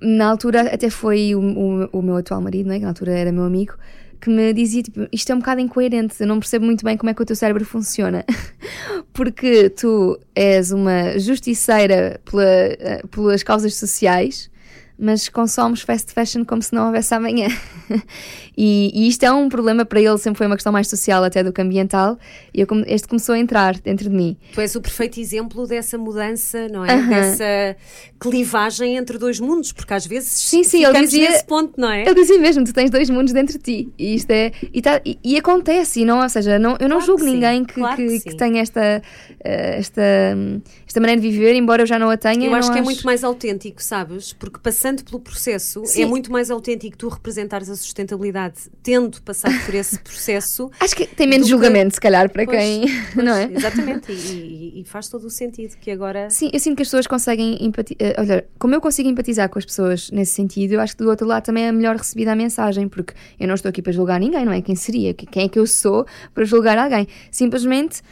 [0.00, 2.78] na altura até foi o, o, o meu atual marido, não é?
[2.78, 3.74] que na altura era meu amigo,
[4.20, 7.10] que me dizia tipo, isto é um bocado incoerente, eu não percebo muito bem como
[7.10, 8.24] é que o teu cérebro funciona.
[9.12, 14.50] Porque tu és uma justiceira pela, eh, pelas causas sociais,
[14.98, 17.48] mas consomes fast fashion como se não houvesse amanhã.
[18.56, 21.42] e, e isto é um problema para ele, sempre foi uma questão mais social até
[21.42, 22.18] do que ambiental,
[22.54, 24.36] e eu este começou a entrar dentro de mim.
[24.54, 26.92] Tu és o perfeito exemplo dessa mudança, não é?
[26.94, 27.08] Aham.
[27.10, 27.76] Dessa
[28.18, 32.02] clivagem entre dois mundos, porque às vezes Sim, sim, ele dizia- nesse ponto, não é?
[32.02, 33.92] Ele dizia mesmo, tu tens dois mundos dentro de ti.
[33.98, 34.52] E isto é.
[34.72, 37.30] E, tá- e- e acontece, e não, ou seja, não, eu não Claro julgo que
[37.30, 39.02] ninguém que, claro que, que que tenha esta,
[39.44, 40.02] eh, esta,
[40.36, 42.46] hum, esta maneira de viver, embora eu já não a tenha.
[42.46, 44.32] Eu acho que é muito mais autêntico, sabes?
[44.32, 46.02] Porque passando pelo processo, Sim.
[46.02, 50.70] é muito mais autêntico tu representares a sustentabilidade tendo passado por esse processo.
[50.78, 52.82] Acho que tem menos do que- julgamento, se calhar, para Pois, quem.
[53.14, 53.50] pois, não é?
[53.52, 56.30] Exatamente, e, e- e faz todo o sentido que agora.
[56.30, 58.14] Sim, eu sinto que as pessoas conseguem empatizar.
[58.18, 61.26] olha, como eu consigo empatizar com as pessoas nesse sentido, eu acho que do outro
[61.26, 64.44] lado também é melhor recebida a mensagem, porque eu não estou aqui para julgar ninguém,
[64.44, 64.62] não é?
[64.62, 65.12] Quem seria?
[65.14, 67.08] Quem é que eu sou para julgar alguém?
[67.32, 68.02] Simplesmente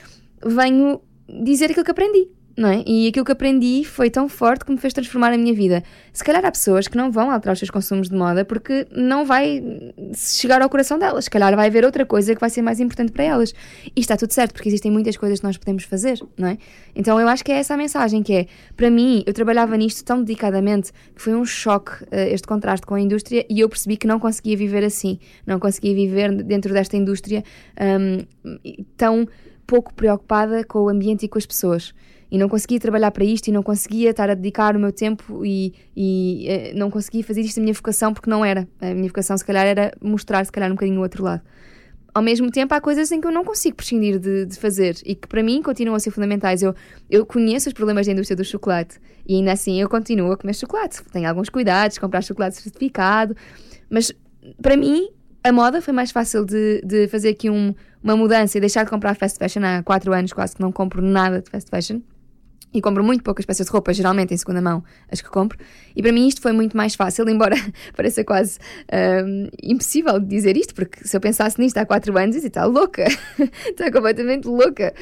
[0.45, 2.29] venho dizer aquilo que aprendi.
[2.57, 2.85] Não é?
[2.87, 5.83] E aquilo que aprendi foi tão forte que me fez transformar a minha vida.
[6.13, 9.25] Se calhar há pessoas que não vão alterar os seus consumos de moda porque não
[9.25, 9.61] vai
[10.15, 11.25] chegar ao coração delas.
[11.25, 13.53] Se calhar vai haver outra coisa que vai ser mais importante para elas.
[13.97, 16.59] E está tudo certo, porque existem muitas coisas que nós podemos fazer, não é?
[16.95, 20.05] Então eu acho que é essa a mensagem que é, para mim, eu trabalhava nisto
[20.05, 23.97] tão dedicadamente que foi um choque eh, este contraste com a indústria e eu percebi
[23.97, 25.19] que não conseguia viver assim.
[25.45, 27.43] Não conseguia viver dentro desta indústria
[27.81, 28.25] hum,
[28.97, 29.27] tão
[29.67, 31.93] pouco preocupada com o ambiente e com as pessoas
[32.35, 35.47] e não conseguia trabalhar para isto e não conseguia estar a dedicar o meu tempo
[35.47, 38.67] e, e eh, não conseguia fazer isto a minha vocação porque não era.
[38.81, 41.43] A minha vocação, se calhar, era mostrar, se calhar, um bocadinho o outro lado.
[42.13, 45.15] Ao mesmo tempo, há coisas em que eu não consigo prescindir de, de fazer e
[45.15, 46.61] que para mim continuam a ser fundamentais.
[46.61, 46.75] Eu,
[47.09, 50.55] eu conheço os problemas da indústria do chocolate e ainda assim eu continuo a comer
[50.55, 51.05] chocolate.
[51.13, 53.37] Tenho alguns cuidados, comprar chocolate certificado,
[53.89, 54.13] mas
[54.61, 55.09] para mim
[55.45, 58.91] a moda foi mais fácil de, de fazer aqui um, uma mudança e deixar de
[58.91, 62.01] comprar fast fashion há 4 anos, quase que não compro nada de fast fashion
[62.75, 65.57] e compro muito poucas peças de roupa, geralmente em segunda mão, as que compro.
[65.95, 67.57] E para mim isto foi muito mais fácil, embora
[67.97, 68.59] pareça quase
[69.25, 72.65] hum, impossível de dizer isto, porque se eu pensasse nisto há quatro anos, eu está
[72.65, 73.05] louca,
[73.65, 74.93] está completamente louca.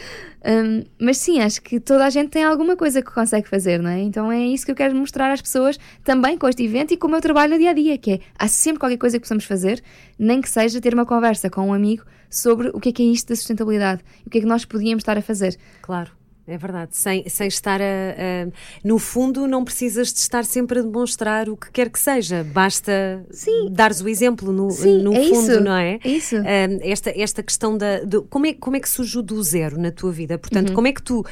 [0.44, 3.90] Hum, mas sim, acho que toda a gente tem alguma coisa que consegue fazer, não
[3.90, 4.00] é?
[4.00, 7.06] Então é isso que eu quero mostrar às pessoas também com este evento e com
[7.06, 9.44] o meu trabalho no dia a dia, que é há sempre qualquer coisa que possamos
[9.44, 9.82] fazer,
[10.18, 13.06] nem que seja ter uma conversa com um amigo sobre o que é que é
[13.06, 15.56] isto da sustentabilidade, o que é que nós podíamos estar a fazer.
[15.82, 16.21] Claro.
[16.44, 18.48] É verdade, sem, sem estar a, a-
[18.82, 23.24] No fundo, não precisas de estar sempre a demonstrar o que quer que seja, basta
[23.30, 23.68] Sim.
[23.70, 26.00] dares o exemplo no, Sim, no é fundo, isso, não é?
[26.02, 26.36] é isso.
[26.36, 26.42] Um,
[26.82, 28.00] esta, esta questão da.
[28.00, 30.36] do- como, é, como é que surgiu do zero na tua vida?
[30.36, 30.74] Portanto, Uhum.
[30.74, 31.24] como é que tu, uh,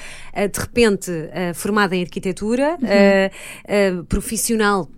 [0.49, 3.97] de repente, uh, formada em arquitetura, Uhum.
[3.97, 4.89] uh, uh, profissional.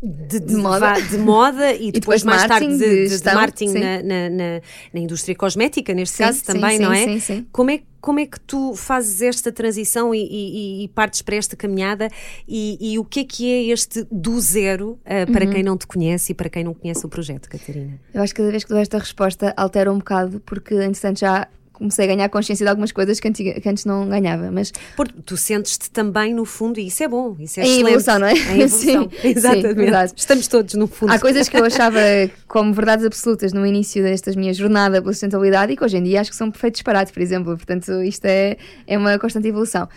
[0.00, 0.92] De, de- De moda.
[1.00, 4.60] de moda e, depois, depois mais tarde de, de marketing na, na, na-
[5.00, 7.04] indústria cosmética, neste Sim, caso também, sim, não é?
[7.04, 7.46] sim, sim.
[7.50, 11.56] Como é, como é que tu fazes esta transição e, e- e partes para esta
[11.56, 12.08] caminhada
[12.46, 15.50] e, e o que é que é este do zero uh, para Uhum.
[15.52, 17.98] quem não te conhece e para quem não conhece o projeto, Catarina?
[18.14, 21.48] Eu acho que cada vez que dou esta resposta altera um bocado, porque, entretanto, já
[21.78, 24.50] comecei a ganhar consciência de algumas coisas que, antiga, que antes não ganhava.
[24.50, 27.86] Mas Porque tu sentes-te também no fundo, e isso é bom, isso é Em excelente.
[27.88, 28.32] evolução, não é?
[28.32, 29.08] Em evolução.
[29.10, 30.08] Sim, Exatamente.
[30.08, 30.14] sim.
[30.16, 31.12] Estamos todos no fundo.
[31.12, 31.98] há coisas que eu achava
[32.46, 36.20] como verdades absolutas no início destas minhas jornada pela sustentabilidade e que hoje em dia
[36.20, 37.56] acho que são perfeito disparate, por exemplo.
[37.56, 39.88] Portanto, isto é, é uma constante evolução.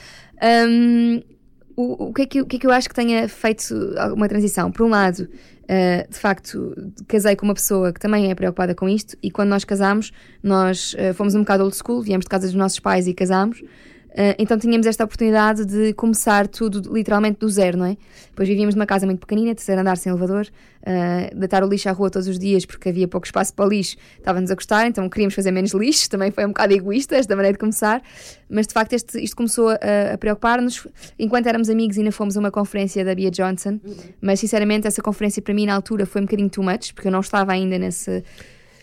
[0.42, 1.22] Hum,
[1.76, 3.74] o, que é que, o que é que eu acho que tenha feito
[4.14, 4.72] uma transição?
[4.72, 6.76] Por um lado, uh, de facto,
[7.08, 10.94] casei com uma pessoa que também é preocupada com isto e quando nós casámos, nós
[10.94, 13.64] uh, fomos um bocado old school, viemos de casa dos nossos pais e casámos.
[14.12, 17.98] Uh, então tínhamos esta oportunidade de começar tudo literalmente do zero, não é?
[18.28, 20.48] Depois vivíamos numa casa muito pequenina, terceiro andar sem elevador,
[20.82, 23.96] uh, deitar o lixo à rua todos os dias porque havia pouco espaço para lixo,
[24.18, 27.54] estava-nos a gostar, então queríamos fazer menos lixo, também foi um bocado egoísta esta maneira
[27.54, 28.02] de começar,
[28.50, 29.78] mas de facto este, isto começou a,
[30.14, 30.86] a preocupar-nos.
[31.18, 33.80] Enquanto éramos amigos, ainda fomos a uma conferência da Bia Johnson,
[34.22, 37.12] mas sinceramente essa conferência para mim na altura foi um bocadinho too much, porque eu
[37.12, 38.24] não estava ainda nesse.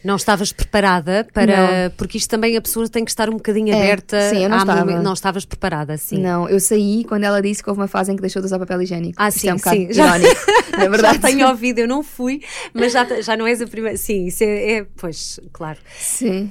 [0.05, 1.93] Não estavas preparada para.
[1.97, 4.21] Porque isto também a pessoa tem que estar um bocadinho É, aberta.
[4.31, 4.81] sim, eu não estava.
[4.85, 6.19] momen- Não estavas preparada, sim.
[6.21, 8.59] Não, eu saí quando ela disse que houve uma fase em que deixou de usar
[8.59, 9.15] papel higiênico.
[9.17, 9.89] Ah, Isto sim, é um sim.
[9.93, 10.41] Já- irónico,
[10.79, 11.15] na verdade.
[11.23, 13.97] Já tenho ouvido, eu não fui, mas já, já não és a primeira.
[13.97, 15.79] Sim, isso é, é- pois, claro.
[15.99, 16.51] Sim.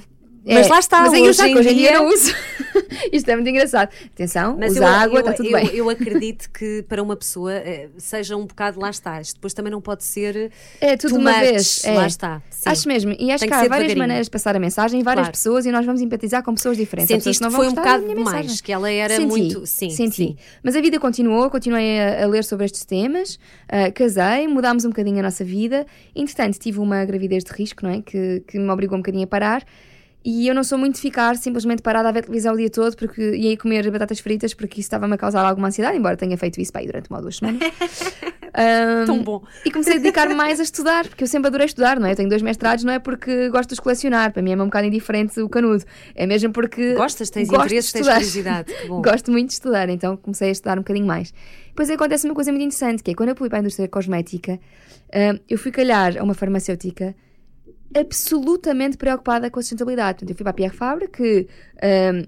[0.54, 2.32] Mas lá está, Mas hoje já em hoje em dia dia- não uso.
[3.12, 3.90] Isto é muito engraçado.
[4.14, 5.70] Atenção, Mas usa eu, água, eu, está tudo eu, bem.
[5.74, 9.20] eu acredito que para uma pessoa eh, seja um bocado, lá está.
[9.20, 10.50] Isto depois também não pode ser.
[10.80, 11.84] É tudo uma much, vez.
[11.84, 11.92] É.
[11.92, 12.42] Lá está.
[12.50, 12.68] sim.
[12.70, 13.12] Acho mesmo.
[13.18, 15.32] E acho Tem que que há várias maneiras de passar a mensagem, várias Claro.
[15.32, 17.10] pessoas e nós vamos empatizar com pessoas diferentes.
[17.10, 18.56] Há pessoas Sentiste não foi um bocado mensagem.
[18.62, 19.66] que ela era Senti, muito.
[19.66, 20.16] Sim, senti.
[20.16, 20.36] sim.
[20.62, 24.88] Mas a vida continuou, continuei a, a ler sobre estes temas, ah, casei, mudámos um
[24.88, 25.86] bocadinho a nossa vida.
[26.14, 28.02] Entretanto, tive uma gravidez de risco, não é?
[28.02, 29.62] Que, que me obrigou um bocadinho a parar.
[30.24, 32.96] E eu não sou muito de ficar simplesmente parada a ver televisão o dia todo
[32.96, 36.60] porque ia comer batatas fritas porque isso estava-me a causar alguma ansiedade, embora tenha feito
[36.60, 37.60] isso para durante uma ou duas semanas.
[38.54, 39.42] Ahm, Tão bom.
[39.64, 42.12] E comecei a dedicar-me mais a estudar, porque eu sempre adorei estudar, não é?
[42.12, 44.64] Eu tenho dois mestrados, não é porque gosto de os colecionar, para mim é um
[44.64, 46.94] bocado indiferente o canudo, é mesmo porque.
[46.94, 48.72] Gostas, tens gosto interesse, tens curiosidade.
[48.88, 51.32] Gosto muito de estudar, então comecei a estudar um bocadinho mais.
[51.68, 54.58] Depois acontece uma coisa muito interessante, que é quando eu fui para a indústria cosmética,
[55.48, 57.14] eu fui calhar a uma farmacêutica
[57.94, 60.18] absolutamente preocupada com a sustentabilidade.
[60.18, 61.46] Portanto, eu fui para a Pierre Fabre, que,
[61.82, 62.26] ah,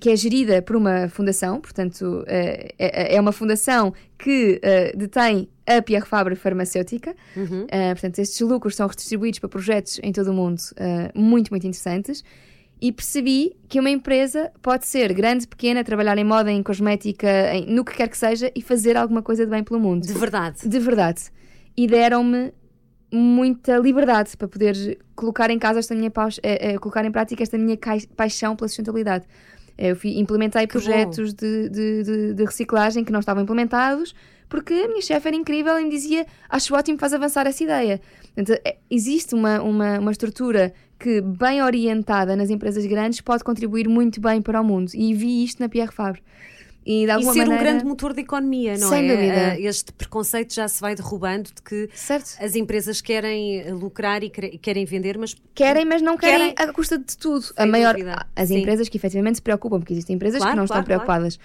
[0.00, 2.32] que é gerida por uma fundação, portanto, ah,
[2.78, 7.14] é, é uma fundação que ah, detém a Pierre Fabre Farmacêutica.
[7.36, 7.66] Uhum.
[7.70, 10.60] Ah, portanto, estes lucros são redistribuídos para projetos em todo o mundo
[11.14, 12.22] muito, muito interessantes.
[12.80, 17.66] E percebi que uma empresa pode ser grande, pequena, trabalhar em moda, em cosmética, em-
[17.66, 20.06] no que quer que seja e fazer alguma coisa de bem pelo mundo.
[20.06, 20.68] De verdade.
[20.68, 21.22] De verdade.
[21.76, 22.52] E deram-me
[23.12, 27.42] muita liberdade para poder colocar em casa esta minha paus- eh, eh, colocar em prática
[27.42, 27.78] esta minha
[28.16, 29.24] paixão pela sustentabilidade.
[29.76, 34.14] Eh, Eu fui- implementei Que projetos de, de- de- de reciclagem que não estavam implementados
[34.48, 37.62] porque a minha chefe era incrível e me dizia acho ótimo que faz avançar essa
[37.62, 38.00] ideia.
[38.34, 44.20] Portanto, existe uma, uma, uma estrutura que, bem orientada nas empresas grandes, pode contribuir muito
[44.20, 44.90] bem para o mundo.
[44.94, 46.20] E vi isto na Pierre Fabre.
[46.90, 47.64] E, de E alguma ser um maneira...
[47.64, 49.14] grande motor de economia, não Sem é?
[49.14, 49.48] dúvida.
[49.52, 52.30] Ah, Este preconceito já se vai derrubando de que Certo.
[52.40, 56.70] as empresas querem eh, lucrar e quere- querem vender, mas Querem, mas não querem, Querem.
[56.70, 57.44] à custa de tudo.
[57.58, 58.26] a Sem maior, dúvida.
[58.34, 58.60] as Sim.
[58.60, 61.38] empresas que efetivamente se preocupam, porque existem empresas Claro, que não claro, estão preocupadas.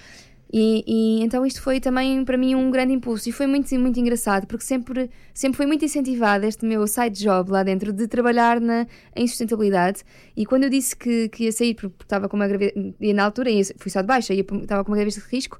[0.55, 3.99] E, e então isto foi também para mim um grande impulso e foi muito, muito
[3.99, 8.61] engraçado porque sempre, sempre foi muito incentivado este meu side job lá dentro de trabalhar
[8.61, 8.85] na,
[9.15, 10.03] em sustentabilidade.
[10.37, 13.23] E quando eu disse que, que ia sair porque estava com uma gravidez, e na
[13.25, 15.59] altura ia- fui só de baixa, ia, estava com uma gravidez de risco,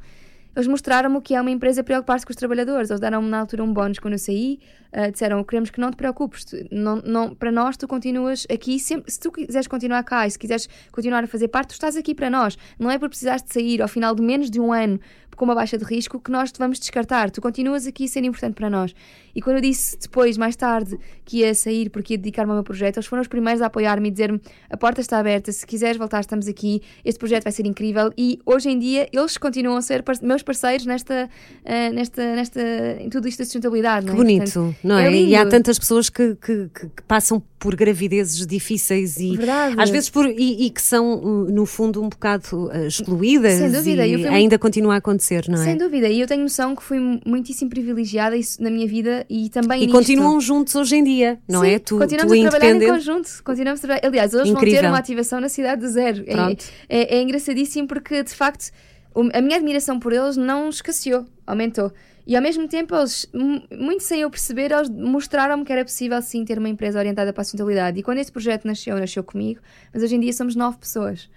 [0.56, 2.92] eles mostraram-me o que é uma empresa preocupar-se com os trabalhadores.
[2.92, 4.60] Eles deram-me na altura um bónus quando eu saí.
[4.94, 6.46] Ah, disseram: Queremos que não te preocupes.
[6.46, 8.80] tu- Não, não, para nós, tu continuas aqui.
[8.80, 11.96] Sempre, se tu quiseres continuar cá e se quiseres continuar a fazer parte, tu estás
[11.96, 12.58] aqui para nós.
[12.80, 15.00] Não é por precisares de sair ao final de menos de um ano
[15.36, 17.32] com uma baixa de risco que nós te vamos descartar.
[17.32, 18.94] Tu continuas aqui ser importante para nós.
[19.34, 22.64] E quando eu disse depois, mais tarde, que ia sair porque ia dedicar-me ao meu
[22.64, 25.98] projeto, eles foram os primeiros a apoiar-me e dizer-me: a porta está aberta, se quiseres
[25.98, 28.12] voltar, estamos aqui, este projeto vai ser incrível.
[28.16, 31.28] E hoje em dia eles continuam a ser par- meus parceiros nesta,
[31.66, 32.62] ah, nesta, nesta,
[33.00, 34.06] em tudo isto da sustentabilidade.
[34.06, 34.24] que não é?
[34.24, 35.08] bonito, Portanto, não é?
[35.08, 39.76] é e há tantas pessoas que, que- que- passam por gravidezes difíceis e Verdade.
[39.78, 43.72] às vezes por, e, e que são, uh, no fundo, um bocado uh, excluídas Sem
[43.72, 45.64] dúvida, e fui ainda continua a acontecer, não é?
[45.64, 49.50] Sem dúvida, e eu tenho noção que fui muitíssimo privilegiada isso na minha vida e
[49.50, 49.98] também E nisto.
[49.98, 51.80] continuam juntos hoje em dia, não Sim, é?
[51.80, 53.30] Tu, continuamos tu a trabalhar em conjunto.
[53.44, 54.08] Continuamos a trabalhar.
[54.08, 54.82] Aliás, eles vão Incrível.
[54.82, 56.24] ter uma ativação na cidade do zero.
[56.28, 56.58] É-.
[56.90, 58.72] É, é engraçadíssimo porque, de facto,
[59.34, 61.92] a minha admiração por eles não escasseou, aumentou.
[62.26, 66.22] E ao mesmo tempo, eles, mu- muito sem eu perceber, eles mostraram-me que era possível
[66.22, 68.00] sim ter uma empresa orientada para a sustentabilidade.
[68.00, 69.60] E quando este projeto nasceu, nasceu comigo,
[69.94, 71.30] mas hoje em dia somos nove pessoas.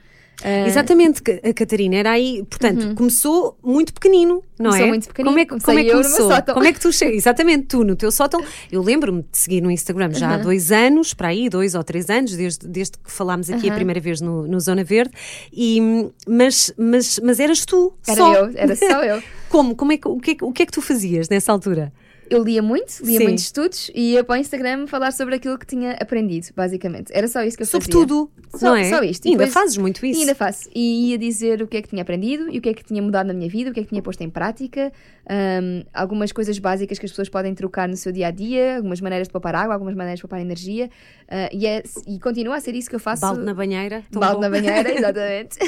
[0.44, 4.88] Ah, Exatamente, a Catarina era aí, portanto, começou muito pequenino, não Começou é?
[4.88, 6.55] muito pequenino, Como é que, como é que começou?
[6.55, 7.16] Como é que tu chegas?
[7.16, 8.44] Exatamente, tu no teu sótão.
[8.70, 12.11] Eu lembro-me de seguir no Instagram já há dois anos, para aí, dois ou três
[12.11, 15.12] anos, desde, desde que falámos aqui a primeira vez no, no Zona Verde,
[15.53, 15.81] e,
[16.29, 18.35] mas, mas, mas eras tu, Era só.
[18.35, 19.22] eu, era só eu.
[19.49, 19.75] Como?
[19.75, 21.92] Como é que, o, que é, que- o que é que tu fazias nessa altura?
[22.28, 23.24] Eu lia muito, lia Sim.
[23.24, 27.10] muitos estudos e ia para o Instagram falar sobre aquilo que tinha aprendido, basicamente.
[27.14, 27.90] Era só isso que eu fazia.
[27.90, 28.84] tudo, Só, não é?
[28.90, 29.26] só isto.
[29.26, 30.18] E ainda depois- fazes muito isso.
[30.18, 30.68] E ainda faço.
[30.74, 33.00] E ia dizer o que é que tinha aprendido e o que é que tinha
[33.02, 34.92] mudado na minha vida, o que é que tinha posto em prática,
[35.30, 39.00] hum, algumas coisas básicas que as pessoas podem trocar no seu dia a dia, algumas
[39.00, 40.90] maneiras de poupar água, algumas maneiras de poupar energia.
[41.28, 43.20] ah, e, é, e continua a ser isso que eu faço.
[43.22, 44.02] Balde na banheira.
[44.12, 45.58] Balde na banheira, exatamente.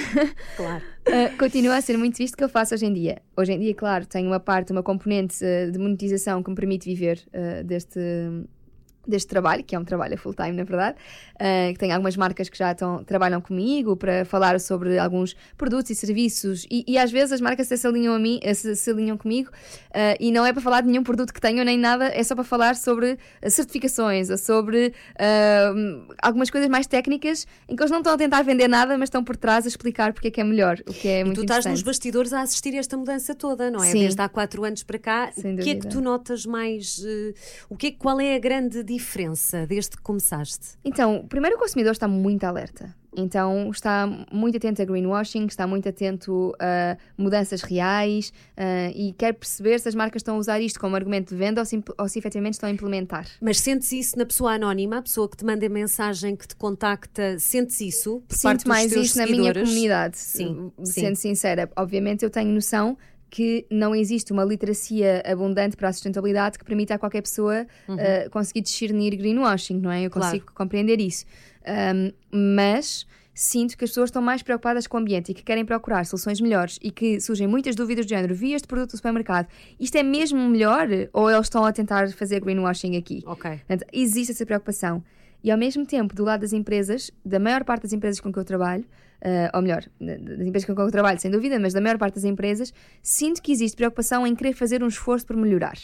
[0.56, 0.82] Claro.
[1.08, 3.22] Uh, continua a ser muito isto que eu faço hoje em dia.
[3.34, 6.84] Hoje em dia, claro, tenho uma parte, uma componente uh, de monetização que me permite
[6.84, 7.98] viver uh, deste,
[9.08, 10.96] deste trabalho, que é um trabalho a full time, na verdade.
[11.34, 15.90] Uh, que tem algumas marcas que já estão, trabalham comigo para falar sobre alguns produtos
[15.90, 18.90] e serviços, e, e às vezes as marcas se alinham a mim, eh, se, se
[18.90, 22.06] alinham comigo, uh, e não é para falar de nenhum produto que tenham nem nada,
[22.06, 23.18] é só para falar sobre
[23.48, 28.42] certificações, ou sobre uh, algumas coisas mais técnicas em que eles não estão a tentar
[28.42, 31.08] vender nada, mas estão por trás a explicar porque é que é melhor, o que
[31.08, 33.90] é E muito tu estás nos bastidores a assistir esta mudança toda, não é?
[33.90, 34.00] Sim.
[34.00, 35.30] Desde há quatro anos para cá.
[35.32, 35.88] Sem o que é que dúvida.
[35.90, 37.00] tu notas mais?
[37.70, 38.97] o que é, qual é a grande diferença
[39.66, 40.76] desde que começaste?
[40.84, 42.94] Então, primeiro o consumidor está muito alerta.
[43.16, 49.32] Então está muito atento a greenwashing, está muito atento a mudanças reais ah, e quer
[49.32, 52.08] perceber se as marcas estão a usar isto como argumento de venda ou se, ou
[52.08, 53.26] se efetivamente estão a implementar.
[53.40, 57.38] Mas sentes isso na pessoa anónima, a pessoa que te manda mensagem, que te contacta,
[57.38, 58.22] sentes isso?
[58.28, 59.68] Por Sinto mais isso na minha seguidores?
[59.68, 60.18] comunidade.
[60.18, 61.00] Sim, sim.
[61.00, 62.96] Sendo sincera, obviamente eu tenho noção
[63.30, 68.28] que não existe uma literacia abundante para a sustentabilidade que permita a qualquer pessoa ah,
[68.30, 70.00] conseguir discernir greenwashing, não é?
[70.00, 70.10] Eu Uhum.
[70.10, 70.30] Claro.
[70.32, 71.24] consigo compreender isso.
[71.66, 75.64] Ahm, mas sinto que as pessoas estão mais preocupadas com o ambiente e que querem
[75.64, 79.46] procurar soluções melhores e que surgem muitas dúvidas do género: vi este produto no supermercado,
[79.78, 80.88] isto é mesmo melhor?
[81.12, 83.22] Ou eles estão a tentar fazer greenwashing aqui?
[83.26, 83.50] Ok.
[83.50, 85.02] Portanto, existe essa preocupação.
[85.42, 88.38] E ao mesmo tempo, do lado das empresas, da maior parte das empresas com que
[88.38, 88.84] eu trabalho,
[89.20, 91.96] eh, ou melhor, da- das empresas com que eu trabalho, sem dúvida, mas da maior
[91.98, 92.72] parte das empresas,
[93.02, 95.76] sinto que existe preocupação em querer fazer um esforço por melhorar.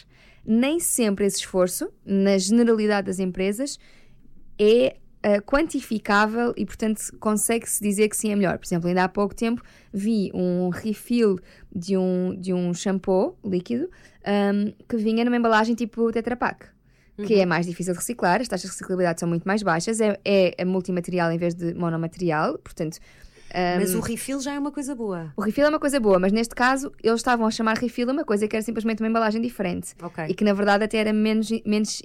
[0.45, 3.79] Nem sempre esse esforço, na generalidade das empresas,
[4.59, 8.59] é eh, quantificável e, portanto, consegue-se dizer que sim é melhor.
[8.59, 11.39] Por exemplo, ainda há pouco tempo vi um refill
[11.75, 13.89] de um, de um shampoo líquido
[14.23, 16.67] ahm, que vinha numa embalagem tipo Tetra Pak.
[17.23, 20.17] Que é mais difícil de reciclar, as taxas de reciclabilidade são muito mais baixas, é,
[20.25, 22.97] é multimaterial em vez de monomaterial, portanto.
[23.53, 25.31] ahm, Mas o refill já é uma coisa boa.
[25.37, 28.13] o refill é uma coisa boa, mas neste caso eles estavam a chamar refill a
[28.13, 29.93] uma coisa que era simplesmente uma embalagem diferente.
[30.01, 30.25] Ok.
[30.27, 31.49] E que na verdade até era menos.
[31.65, 32.01] menos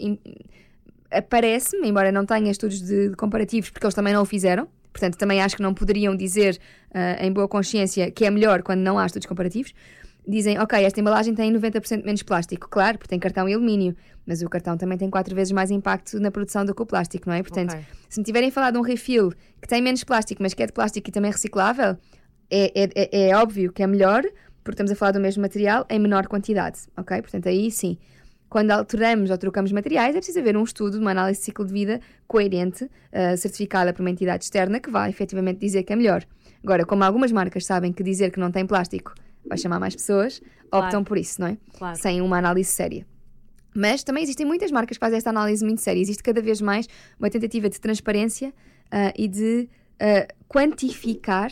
[1.12, 4.68] Aparece-me, embora não tenha estudos de, de comparativos, porque eles também não o fizeram.
[4.92, 6.56] Portanto, também acho que não poderiam dizer
[6.94, 9.72] ah, em boa consciência que é melhor quando não há estudos comparativos.
[10.26, 12.68] Dizem, ok, esta embalagem tem 90% menos plástico.
[12.68, 16.20] Claro, porque tem cartão e alumínio, mas o cartão também tem quatro vezes mais impacto
[16.20, 17.42] na produção do que o plástico, não é?
[17.42, 17.84] Portanto, Ok.
[18.08, 19.30] se me tiverem falado de um refill
[19.60, 21.96] que tem menos plástico, mas que é de plástico e também reciclável,
[22.50, 24.22] é, é, é- é óbvio que é melhor,
[24.62, 27.22] porque estamos a falar do mesmo material em menor quantidade, ok?
[27.22, 27.96] Portanto, aí sim.
[28.48, 31.72] Quando alteramos ou trocamos materiais, é preciso haver um estudo, uma análise de ciclo de
[31.72, 36.24] vida coerente, ah, certificada por uma entidade externa, que vai efetivamente dizer que é melhor.
[36.62, 39.14] Agora, como algumas marcas sabem que dizer que não tem plástico
[39.46, 40.86] vai chamar mais pessoas, Claro.
[40.86, 41.58] optam por isso, não é?
[41.76, 41.96] Claro.
[41.98, 43.06] Sem uma análise séria.
[43.74, 46.00] Mas também existem muitas marcas que fazem esta análise muito séria.
[46.00, 48.52] Existe cada vez mais uma tentativa de transparência
[48.90, 49.68] ah, e de
[50.00, 51.50] ah, quantificar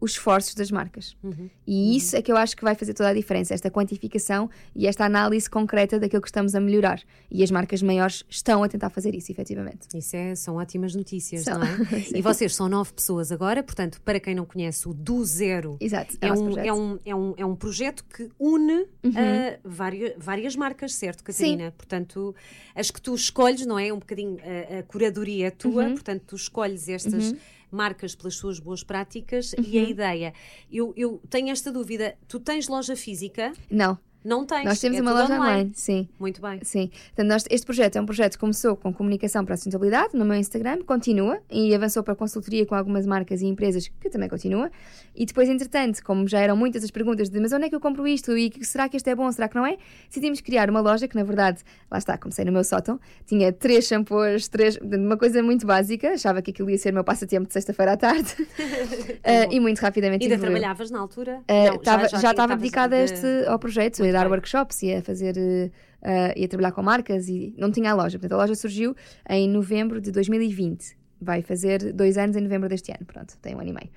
[0.00, 1.16] os esforços das marcas.
[1.22, 1.50] Uhum.
[1.66, 4.86] E isso é que eu acho que vai fazer toda a diferença, esta quantificação e
[4.86, 7.00] esta análise concreta daquilo que estamos a melhorar.
[7.30, 9.86] E as marcas maiores estão a tentar fazer isso, efetivamente.
[9.94, 11.58] Isso é, são ótimas notícias, São.
[11.58, 11.76] não é?
[12.00, 12.16] Sim.
[12.16, 16.16] e vocês são nove pessoas agora, portanto, para quem não conhece, o Do Zero Exato.
[16.20, 16.66] é, nosso um, projeto.
[16.66, 21.72] é, um, é, um, é um projeto que une ah, várias, várias marcas, certo, Catarina?
[21.76, 22.34] Portanto,
[22.74, 23.92] as que tu escolhes, não é?
[23.92, 25.92] Um bocadinho a, a curadoria é tua, Uhum.
[25.92, 27.34] portanto, tu escolhes estas
[27.70, 29.86] marcas pelas suas boas práticas e Uhum.
[29.86, 30.34] a ideia.
[30.70, 33.52] Eu, eu tenho esta dúvida: tu tens loja física?
[33.70, 34.64] Não, Não tens.
[34.64, 36.08] nós temos é uma loja online, sim.
[36.18, 36.60] Muito bem.
[36.62, 36.90] Sim.
[37.06, 40.24] Portanto, nós- este projeto é um projeto que começou com comunicação para a sustentabilidade no
[40.24, 44.70] meu Instagram, continua e avançou para consultoria com algumas marcas e empresas que também continua.
[45.16, 47.80] E depois, entretanto, como já eram muitas as perguntas de mas onde é que eu
[47.80, 49.76] compro isto e será que este é bom, será que não é?
[50.08, 53.86] Decidimos criar uma loja que, na verdade, lá está, comecei no meu sótão, tinha três
[53.86, 57.52] shampoos, três, uma coisa muito básica, achava que aquilo ia ser o meu passatempo de
[57.54, 58.34] sexta-feira à tarde
[59.24, 60.58] Ah, e muito rapidamente Ainda evoluiu.
[60.58, 61.40] trabalhavas na altura?
[61.50, 65.66] Uh, Não, tava- já estava dedicada de- este, ao projeto, Dar workshops, ia fazer, uh,
[66.02, 68.18] uh, ia trabalhar com marcas e não tinha a loja.
[68.18, 68.94] Portanto, a loja surgiu
[69.28, 70.98] em novembro de 2020.
[71.22, 73.04] vai fazer dois anos em novembro deste ano.
[73.06, 73.90] Pronto, tem um ano e meio.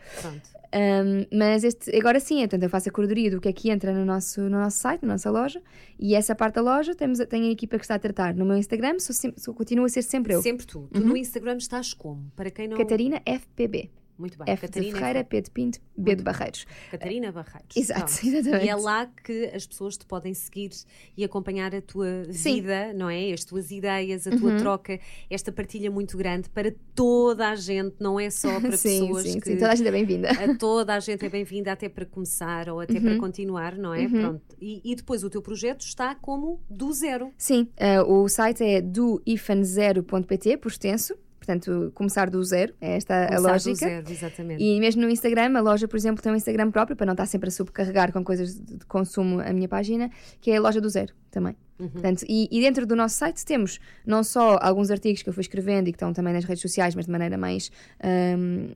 [0.76, 3.94] Um, mas este, agora sim, portanto, eu faço a curadoria do que é que entra
[3.94, 5.62] no nosso, no nosso site, na nossa loja,
[6.00, 8.34] e essa parte da loja temos, a- tem a equipa que está a tratar.
[8.36, 10.42] No meu Instagram, sou, sou, continua a ser sempre eu.
[10.42, 10.90] Sempre tu.
[10.92, 12.30] Tu no Instagram estás como?
[12.36, 12.76] Para quem não.
[12.76, 13.90] Catarina FPB.
[14.18, 14.46] Muito bem.
[14.54, 16.66] F de Ferreira, P de Pinto, B de Barreiros.
[16.92, 17.66] Catarina Barreiros.
[17.76, 18.26] Exato, Pronto.
[18.28, 18.66] exatamente.
[18.66, 20.70] E é lá que as pessoas te podem seguir
[21.18, 22.50] e acompanhar a tua Sim.
[22.50, 22.56] Uhum.
[22.56, 23.32] vida, não é?
[23.34, 25.00] As tuas ideias, a tua troca,
[25.30, 29.40] esta partilha muito grande para toda a gente, não é só para sim, pessoas sim,
[29.40, 29.50] que.
[29.50, 30.30] sim, toda a gente é bem-vinda.
[30.60, 33.02] toda a gente é bem-vinda até para começar ou até Uhum.
[33.02, 34.08] para continuar, não é?
[34.08, 34.42] Pronto.
[34.62, 37.32] E, e depois o teu projeto está como do zero.
[37.38, 41.16] Sim, eh, o site é doifan0.pt, por extenso.
[41.44, 43.76] Portanto, começar do zero, é esta Começar a do lógica.
[43.76, 44.64] zero, exatamente.
[44.64, 47.26] E mesmo no Instagram, a loja, por exemplo, tem um Instagram próprio para não estar
[47.26, 50.88] sempre a subcarregar com coisas de consumo a minha página, que é a loja do
[50.88, 51.54] zero também.
[51.78, 55.42] Portanto, e, e dentro do nosso site temos não só alguns artigos que eu fui
[55.42, 58.70] escrevendo e que estão também nas redes sociais, mas de maneira mais, ahm,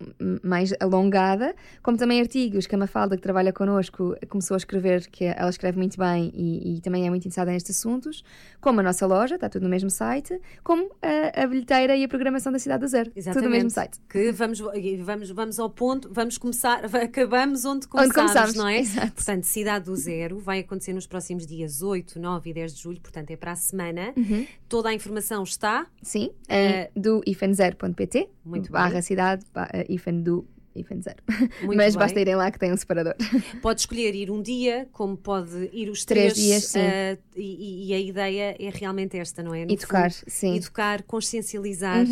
[0.43, 5.25] mais alongada, como também artigos que a Mafalda, que trabalha connosco, começou a escrever, que
[5.25, 8.23] ela escreve muito bem e, e também é muito interessada nestes assuntos,
[8.59, 12.07] como a nossa loja, está tudo no mesmo site, como a, a bilheteira e a
[12.07, 13.99] programação da Cidade do Zero, tudo no mesmo site.
[14.09, 14.59] Que vamos,
[15.03, 18.79] vamos, vamos ao ponto, vamos começar, acabamos onde começámos, começámos, não é?
[18.81, 19.13] exato.
[19.13, 22.86] Portanto, Cidade do Zero vai acontecer nos próximos dias 8, 9 e 10 de julho,
[22.95, 24.13] portanto é para a semana.
[24.15, 24.45] Uhum.
[24.69, 25.87] Toda a informação está.
[26.01, 29.01] Sim, Eh, do ifan0.pt, Muito barra bem.
[29.01, 29.85] cidade, ba- eh,
[30.23, 30.45] do
[30.75, 31.17] ifan zero.
[31.61, 31.99] Muito Mas bem.
[32.05, 33.15] basta irem lá que tem um separador.
[33.63, 36.79] Pode escolher ir um dia, como pode ir os Três três, dias, sim.
[36.79, 39.65] eh, e, e a ideia é realmente esta, não é?
[39.65, 40.49] No Educar, fundo, sim.
[40.51, 40.55] Uhum.
[40.57, 42.05] Educar, consciencializar,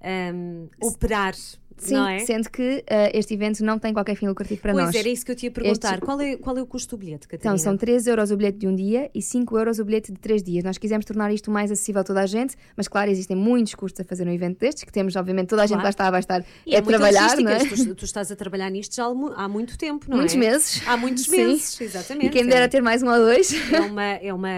[0.00, 1.34] ehm, operar,
[1.84, 2.18] Sim, não é?
[2.20, 4.94] sendo que eh, este evento não tem qualquer fim lucrativo para pois nós.
[4.94, 5.94] era isso que eu te ia perguntar.
[5.94, 7.54] Este- Qual, é, qual é o custo do bilhete, Catarina?
[7.54, 10.18] Então, são 3 euros o bilhete de um dia e 5 euros o bilhete de
[10.18, 10.64] 3 dias.
[10.64, 14.00] Nós quisemos tornar isto mais acessível a toda a gente, mas claro, existem muitos custos
[14.00, 15.84] a fazer um evento destes, que temos, obviamente, toda a gente Claro.
[15.86, 17.58] lá está, vai estar E a é trabalhar, não é?
[17.58, 20.38] tu, tu estás a trabalhar nisto já há mu- há muito tempo, não Muitos é?
[20.38, 20.82] meses.
[20.86, 21.36] Há muitos Sim.
[21.46, 22.26] meses, exatamente.
[22.26, 23.52] E quem me dera é, ter mais um ou dois.
[23.72, 24.48] é uma, é uma,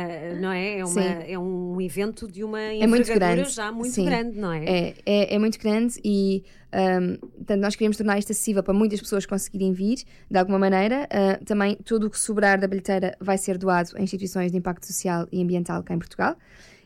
[0.41, 0.79] não é?
[0.79, 3.51] É, uma, é um evento de uma é muito envergadura grande.
[3.55, 4.05] já muito Sim.
[4.05, 4.65] grande, não é?
[4.65, 9.01] É, é, é muito grande e um, portanto, nós queríamos tornar isto acessível para muitas
[9.01, 11.09] pessoas conseguirem vir de alguma maneira.
[11.11, 14.87] Uh, também tudo o que sobrar da bilheteira vai ser doado a instituições de impacto
[14.87, 16.37] social e ambiental cá em Portugal.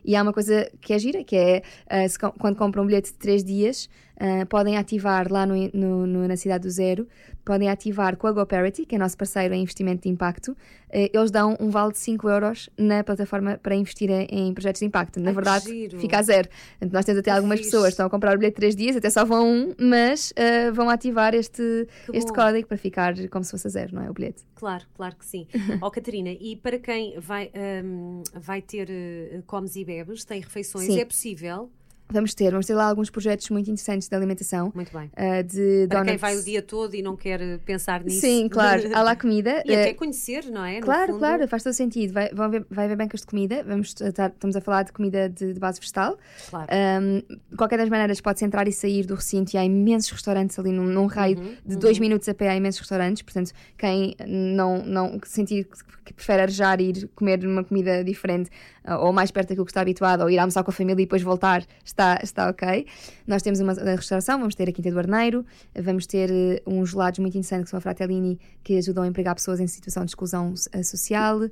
[0.03, 3.17] E há uma coisa que é gira, que é uh, quando compram um bilhete de
[3.17, 3.89] 3 dias,
[4.21, 7.07] uh, podem ativar lá no, no- no- na Cidade do Zero,
[7.45, 10.55] podem ativar com a GoParity, que é nosso parceiro em investimento de impacto, uh,
[10.91, 15.19] eles dão um vale de 5 euros na plataforma para investir em, projetos de impacto.
[15.19, 16.49] Na Ai, que verdade, fica a zero.
[16.49, 17.71] Portanto, nós temos até algumas fixe.
[17.71, 20.31] pessoas que estão a comprar o bilhete de 3 dias, até só vão um, mas
[20.31, 22.35] uh, vão ativar este, Que este bom.
[22.35, 24.09] código para ficar como se fosse a zero, não é?
[24.09, 24.43] O bilhete.
[24.55, 25.47] Claro, claro que sim.
[25.81, 27.51] Ó Catarina, e para quem vai,
[27.83, 30.99] hum, vai ter eh, comes e bebes, tem refeições, Sim.
[30.99, 31.69] é possível?
[32.07, 34.71] Vamos ter, vamos ter lá alguns projetos muito interessantes de alimentação.
[34.75, 35.09] Muito bem.
[35.17, 38.21] uh, de Para quem vai o dia todo e não quer pensar nisso.
[38.21, 38.83] Sim, claro.
[38.93, 39.63] Há lá comida.
[39.65, 40.75] E até uh, conhecer, não é?
[40.79, 41.19] No Claro, fundo.
[41.19, 42.13] claro, faz todo sentido.
[42.13, 43.63] Vai, vão ver, vai haver bancas de comida.
[43.63, 46.17] Vamos estar- estamos a falar de comida de, de base vegetal.
[46.49, 46.67] Claro.
[47.01, 47.17] Um,
[47.49, 50.71] de qualquer das maneiras, pode-se entrar e sair do recinto e há imensos restaurantes ali
[50.71, 52.49] num, num raio Uhum, de dois minutos a pé.
[52.49, 53.23] Há imensos restaurantes.
[53.23, 55.65] Portanto, quem não, não sentir
[56.03, 58.51] que- prefere arejar e ir comer uma comida diferente
[59.01, 61.21] ou mais perto daquilo que está habituado ou ir almoçar com a família e depois
[61.21, 62.85] voltar, está, está ok.
[63.25, 65.45] Nós temos uma restauração, vamos ter a Quinta do Arneiro,
[65.75, 69.33] vamos ter uh, uns gelados muito interessantes que são a Fratellini que ajudam a empregar
[69.35, 71.39] pessoas em situação de exclusão uh, social.
[71.39, 71.49] Uh,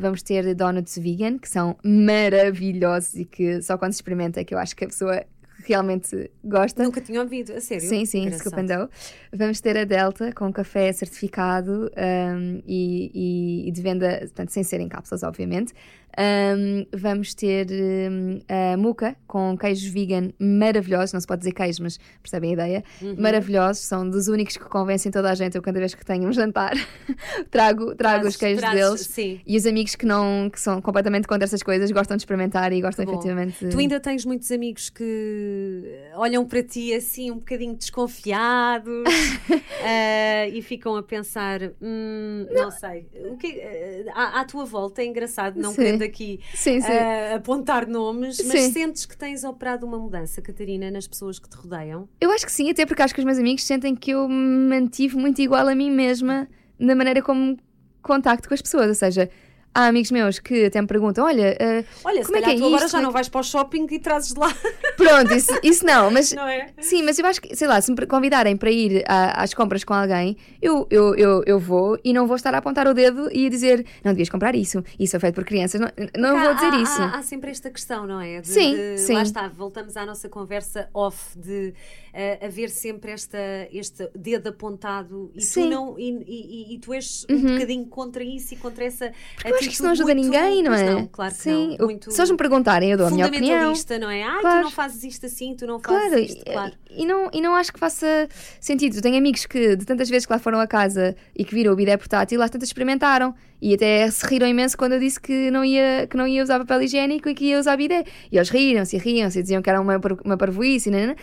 [0.00, 4.54] vamos ter donuts vegan que são maravilhosos e que só quando se experimenta é que
[4.54, 5.24] eu acho que a pessoa
[5.64, 6.82] realmente gosta.
[6.82, 7.86] Nunca tinha ouvido, a sério?
[7.86, 8.88] Sim, sim, Dough.
[9.32, 14.62] Vamos ter a Delta com café certificado um, e, e- e de venda, portanto, sem
[14.62, 15.74] ser em cápsulas, obviamente.
[16.18, 21.82] Um, vamos ter um, a Muca com queijos vegan maravilhosos, não se pode dizer queijo,
[21.82, 22.84] mas percebem a ideia.
[23.00, 23.14] Uhum.
[23.18, 25.54] Maravilhosos, são dos únicos que convencem toda a gente.
[25.56, 26.72] Eu, cada vez que tenho um jantar,
[27.50, 29.00] trago, trago Trazes- os queijos trazes- deles.
[29.02, 29.40] sim.
[29.46, 32.80] E os amigos que, não, que são completamente contra essas coisas gostam de experimentar e
[32.80, 33.68] gostam Bom, efetivamente.
[33.68, 35.84] Tu ainda tens muitos amigos que
[36.16, 39.04] olham para ti assim um bocadinho desconfiados
[39.84, 42.70] eh, e ficam a pensar, "Hum, não.
[42.70, 45.82] sei, o que eh, à, à tua volta é engraçado, não Sim.
[46.00, 46.92] Aqui Sim, sim.
[46.92, 48.72] eh, apontar nomes, mas Sim.
[48.72, 52.08] sentes que tens operado uma mudança, Catarina, nas pessoas que te rodeiam?
[52.20, 54.68] Eu acho que sim, até porque acho que os meus amigos sentem que eu me
[54.68, 57.56] mantive muito igual a mim mesma na maneira como
[58.02, 58.88] contacto com as pessoas.
[58.88, 59.30] Ou seja,
[59.74, 62.54] há amigos meus que até me perguntam: olha, eh, Olha, se como é que é
[62.56, 62.92] tu agora isto?
[62.96, 64.52] já não vais para o shopping e trazes de lá,
[64.96, 66.32] Pronto, isso, isso não, mas.
[66.32, 66.68] não é?
[66.80, 69.84] Sim, mas eu acho que, sei lá, se me convidarem para ir a- às compras
[69.84, 73.28] com alguém, eu, eu, eu, eu vou e não vou estar a apontar o dedo
[73.32, 75.80] e a dizer não devias comprar isso, isso é feito por crianças.
[75.80, 77.02] Não, não Há- vou dizer há, isso.
[77.02, 78.40] Há, há sempre esta questão, não é?
[78.40, 79.14] De- Sim, de- sim.
[79.14, 81.72] Lá está, voltamos à nossa conversa off de
[82.12, 83.38] a, a ver sempre esta,
[83.72, 85.64] este dedo apontado e Sim.
[85.64, 89.12] tu não e, e- e tu és um bocadinho contra isso e contra essa
[89.44, 90.90] Eu acho que isso não ajuda ninguém, não é?
[90.94, 91.76] Não, claro que Sim.
[91.78, 91.86] não.
[91.86, 93.74] Muito Se eles me perguntarem, eu dou a minha opinião.
[93.74, 94.24] fundamentalista, não é?
[94.24, 94.62] Tu Claro.
[94.62, 96.72] não fazes isto assim, tu não fazes Claro, isto, e, claro.
[96.90, 98.28] e não, e não acho que faça
[98.60, 98.96] sentido.
[98.96, 101.72] Eu tenho amigos que, de tantas vezes que lá foram a casa e que viram
[101.72, 105.50] o bidé portátil, lá tantas experimentaram e até se riram imenso quando eu disse que
[105.50, 108.04] não ia, que não ia usar papel higiênico e que ia usar bidé.
[108.32, 111.16] E eles riram-se e riam-se e diziam que era uma, uma parvoíce, né, né, né.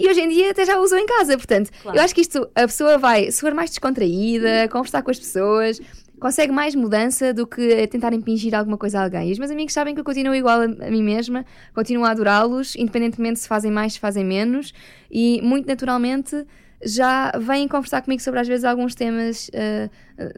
[0.00, 1.98] E hoje em dia até já usam em casa, portanto, Claro.
[1.98, 5.80] eu acho que isto, a pessoa vai, se for mais descontraída, conversar com as pessoas,
[6.22, 9.28] consegue mais mudança do que tentar impingir alguma coisa a alguém.
[9.28, 11.44] E os meus amigos sabem que eu continuo igual a, a mim mesma,
[11.74, 14.72] continuo a adorá-los, independentemente se fazem mais, se fazem menos,
[15.10, 16.46] e muito naturalmente
[16.84, 19.88] já vêm conversar comigo sobre às vezes alguns temas ah,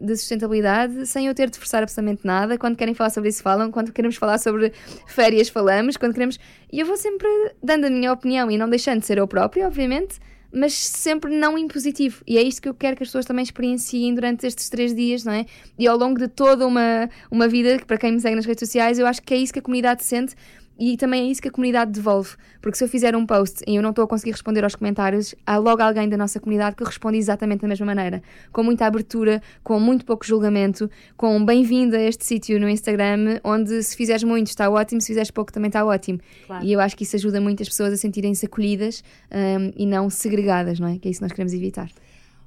[0.00, 2.56] de sustentabilidade sem eu ter de forçar absolutamente nada.
[2.56, 3.70] Quando querem falar sobre isso, falam.
[3.70, 4.72] Quando queremos falar sobre
[5.06, 5.98] férias, falamos.
[5.98, 6.38] Quando queremos.
[6.72, 7.28] E eu vou sempre
[7.62, 10.18] dando a minha opinião e não deixando de ser eu própria, obviamente,
[10.54, 12.22] mas sempre não impositivo.
[12.26, 15.24] E é isto que eu quero que as pessoas também experienciem durante estes três dias,
[15.24, 15.46] não é?
[15.78, 18.98] E ao longo de toda uma, uma vida, para quem me segue nas redes sociais,
[18.98, 20.36] eu acho que é isso que a comunidade sente
[20.78, 22.36] e também é isso que a comunidade devolve.
[22.60, 25.34] Porque se eu fizer um post e eu não estou a conseguir responder aos comentários,
[25.46, 28.22] há logo alguém da nossa comunidade que responde exatamente da mesma maneira.
[28.52, 33.40] Com muita abertura, com muito pouco julgamento, com um bem-vindo a este sítio no Instagram,
[33.44, 36.18] onde se fizeres muito está ótimo, se fizeres pouco também está ótimo.
[36.46, 36.64] Claro.
[36.64, 40.10] E eu acho que isso ajuda muito as pessoas a sentirem-se acolhidas hum, e não
[40.10, 40.98] segregadas, não é?
[40.98, 41.88] Que é isso que nós queremos evitar.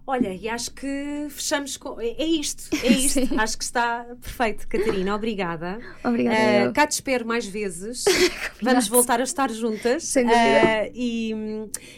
[0.10, 1.99] Olha, e acho que fechamos com.
[1.99, 3.28] É é isto, é isto.
[3.28, 3.38] Sim.
[3.38, 5.14] acho que está perfeito, Catarina.
[5.14, 5.80] Obrigada.
[6.01, 6.72] Obrigada, eu.
[6.72, 8.05] cá te espero mais vezes.
[8.64, 10.05] Vamos voltar a estar juntas.
[10.05, 10.41] Sem dúvida.
[10.41, 11.34] Eh, e,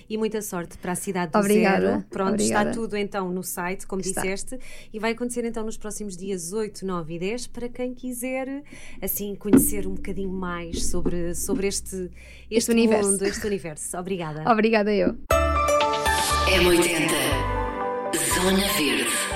[0.09, 1.85] e muita sorte para a cidade do Obrigada.
[1.85, 2.05] zero.
[2.09, 2.69] Pronto, Obrigada.
[2.71, 4.21] está tudo então no site, como Está.
[4.23, 4.57] disseste.
[4.91, 8.63] E vai acontecer então nos próximos dias 8, 9 e 10 para quem quiser
[8.99, 12.09] assim conhecer um bocadinho mais sobre, sobre este,
[12.49, 13.11] este, universo.
[13.11, 13.95] mundo, este universo.
[13.99, 14.51] Obrigada.
[14.51, 15.15] Obrigada eu.
[16.47, 17.68] M80
[18.41, 19.28] Zona Verde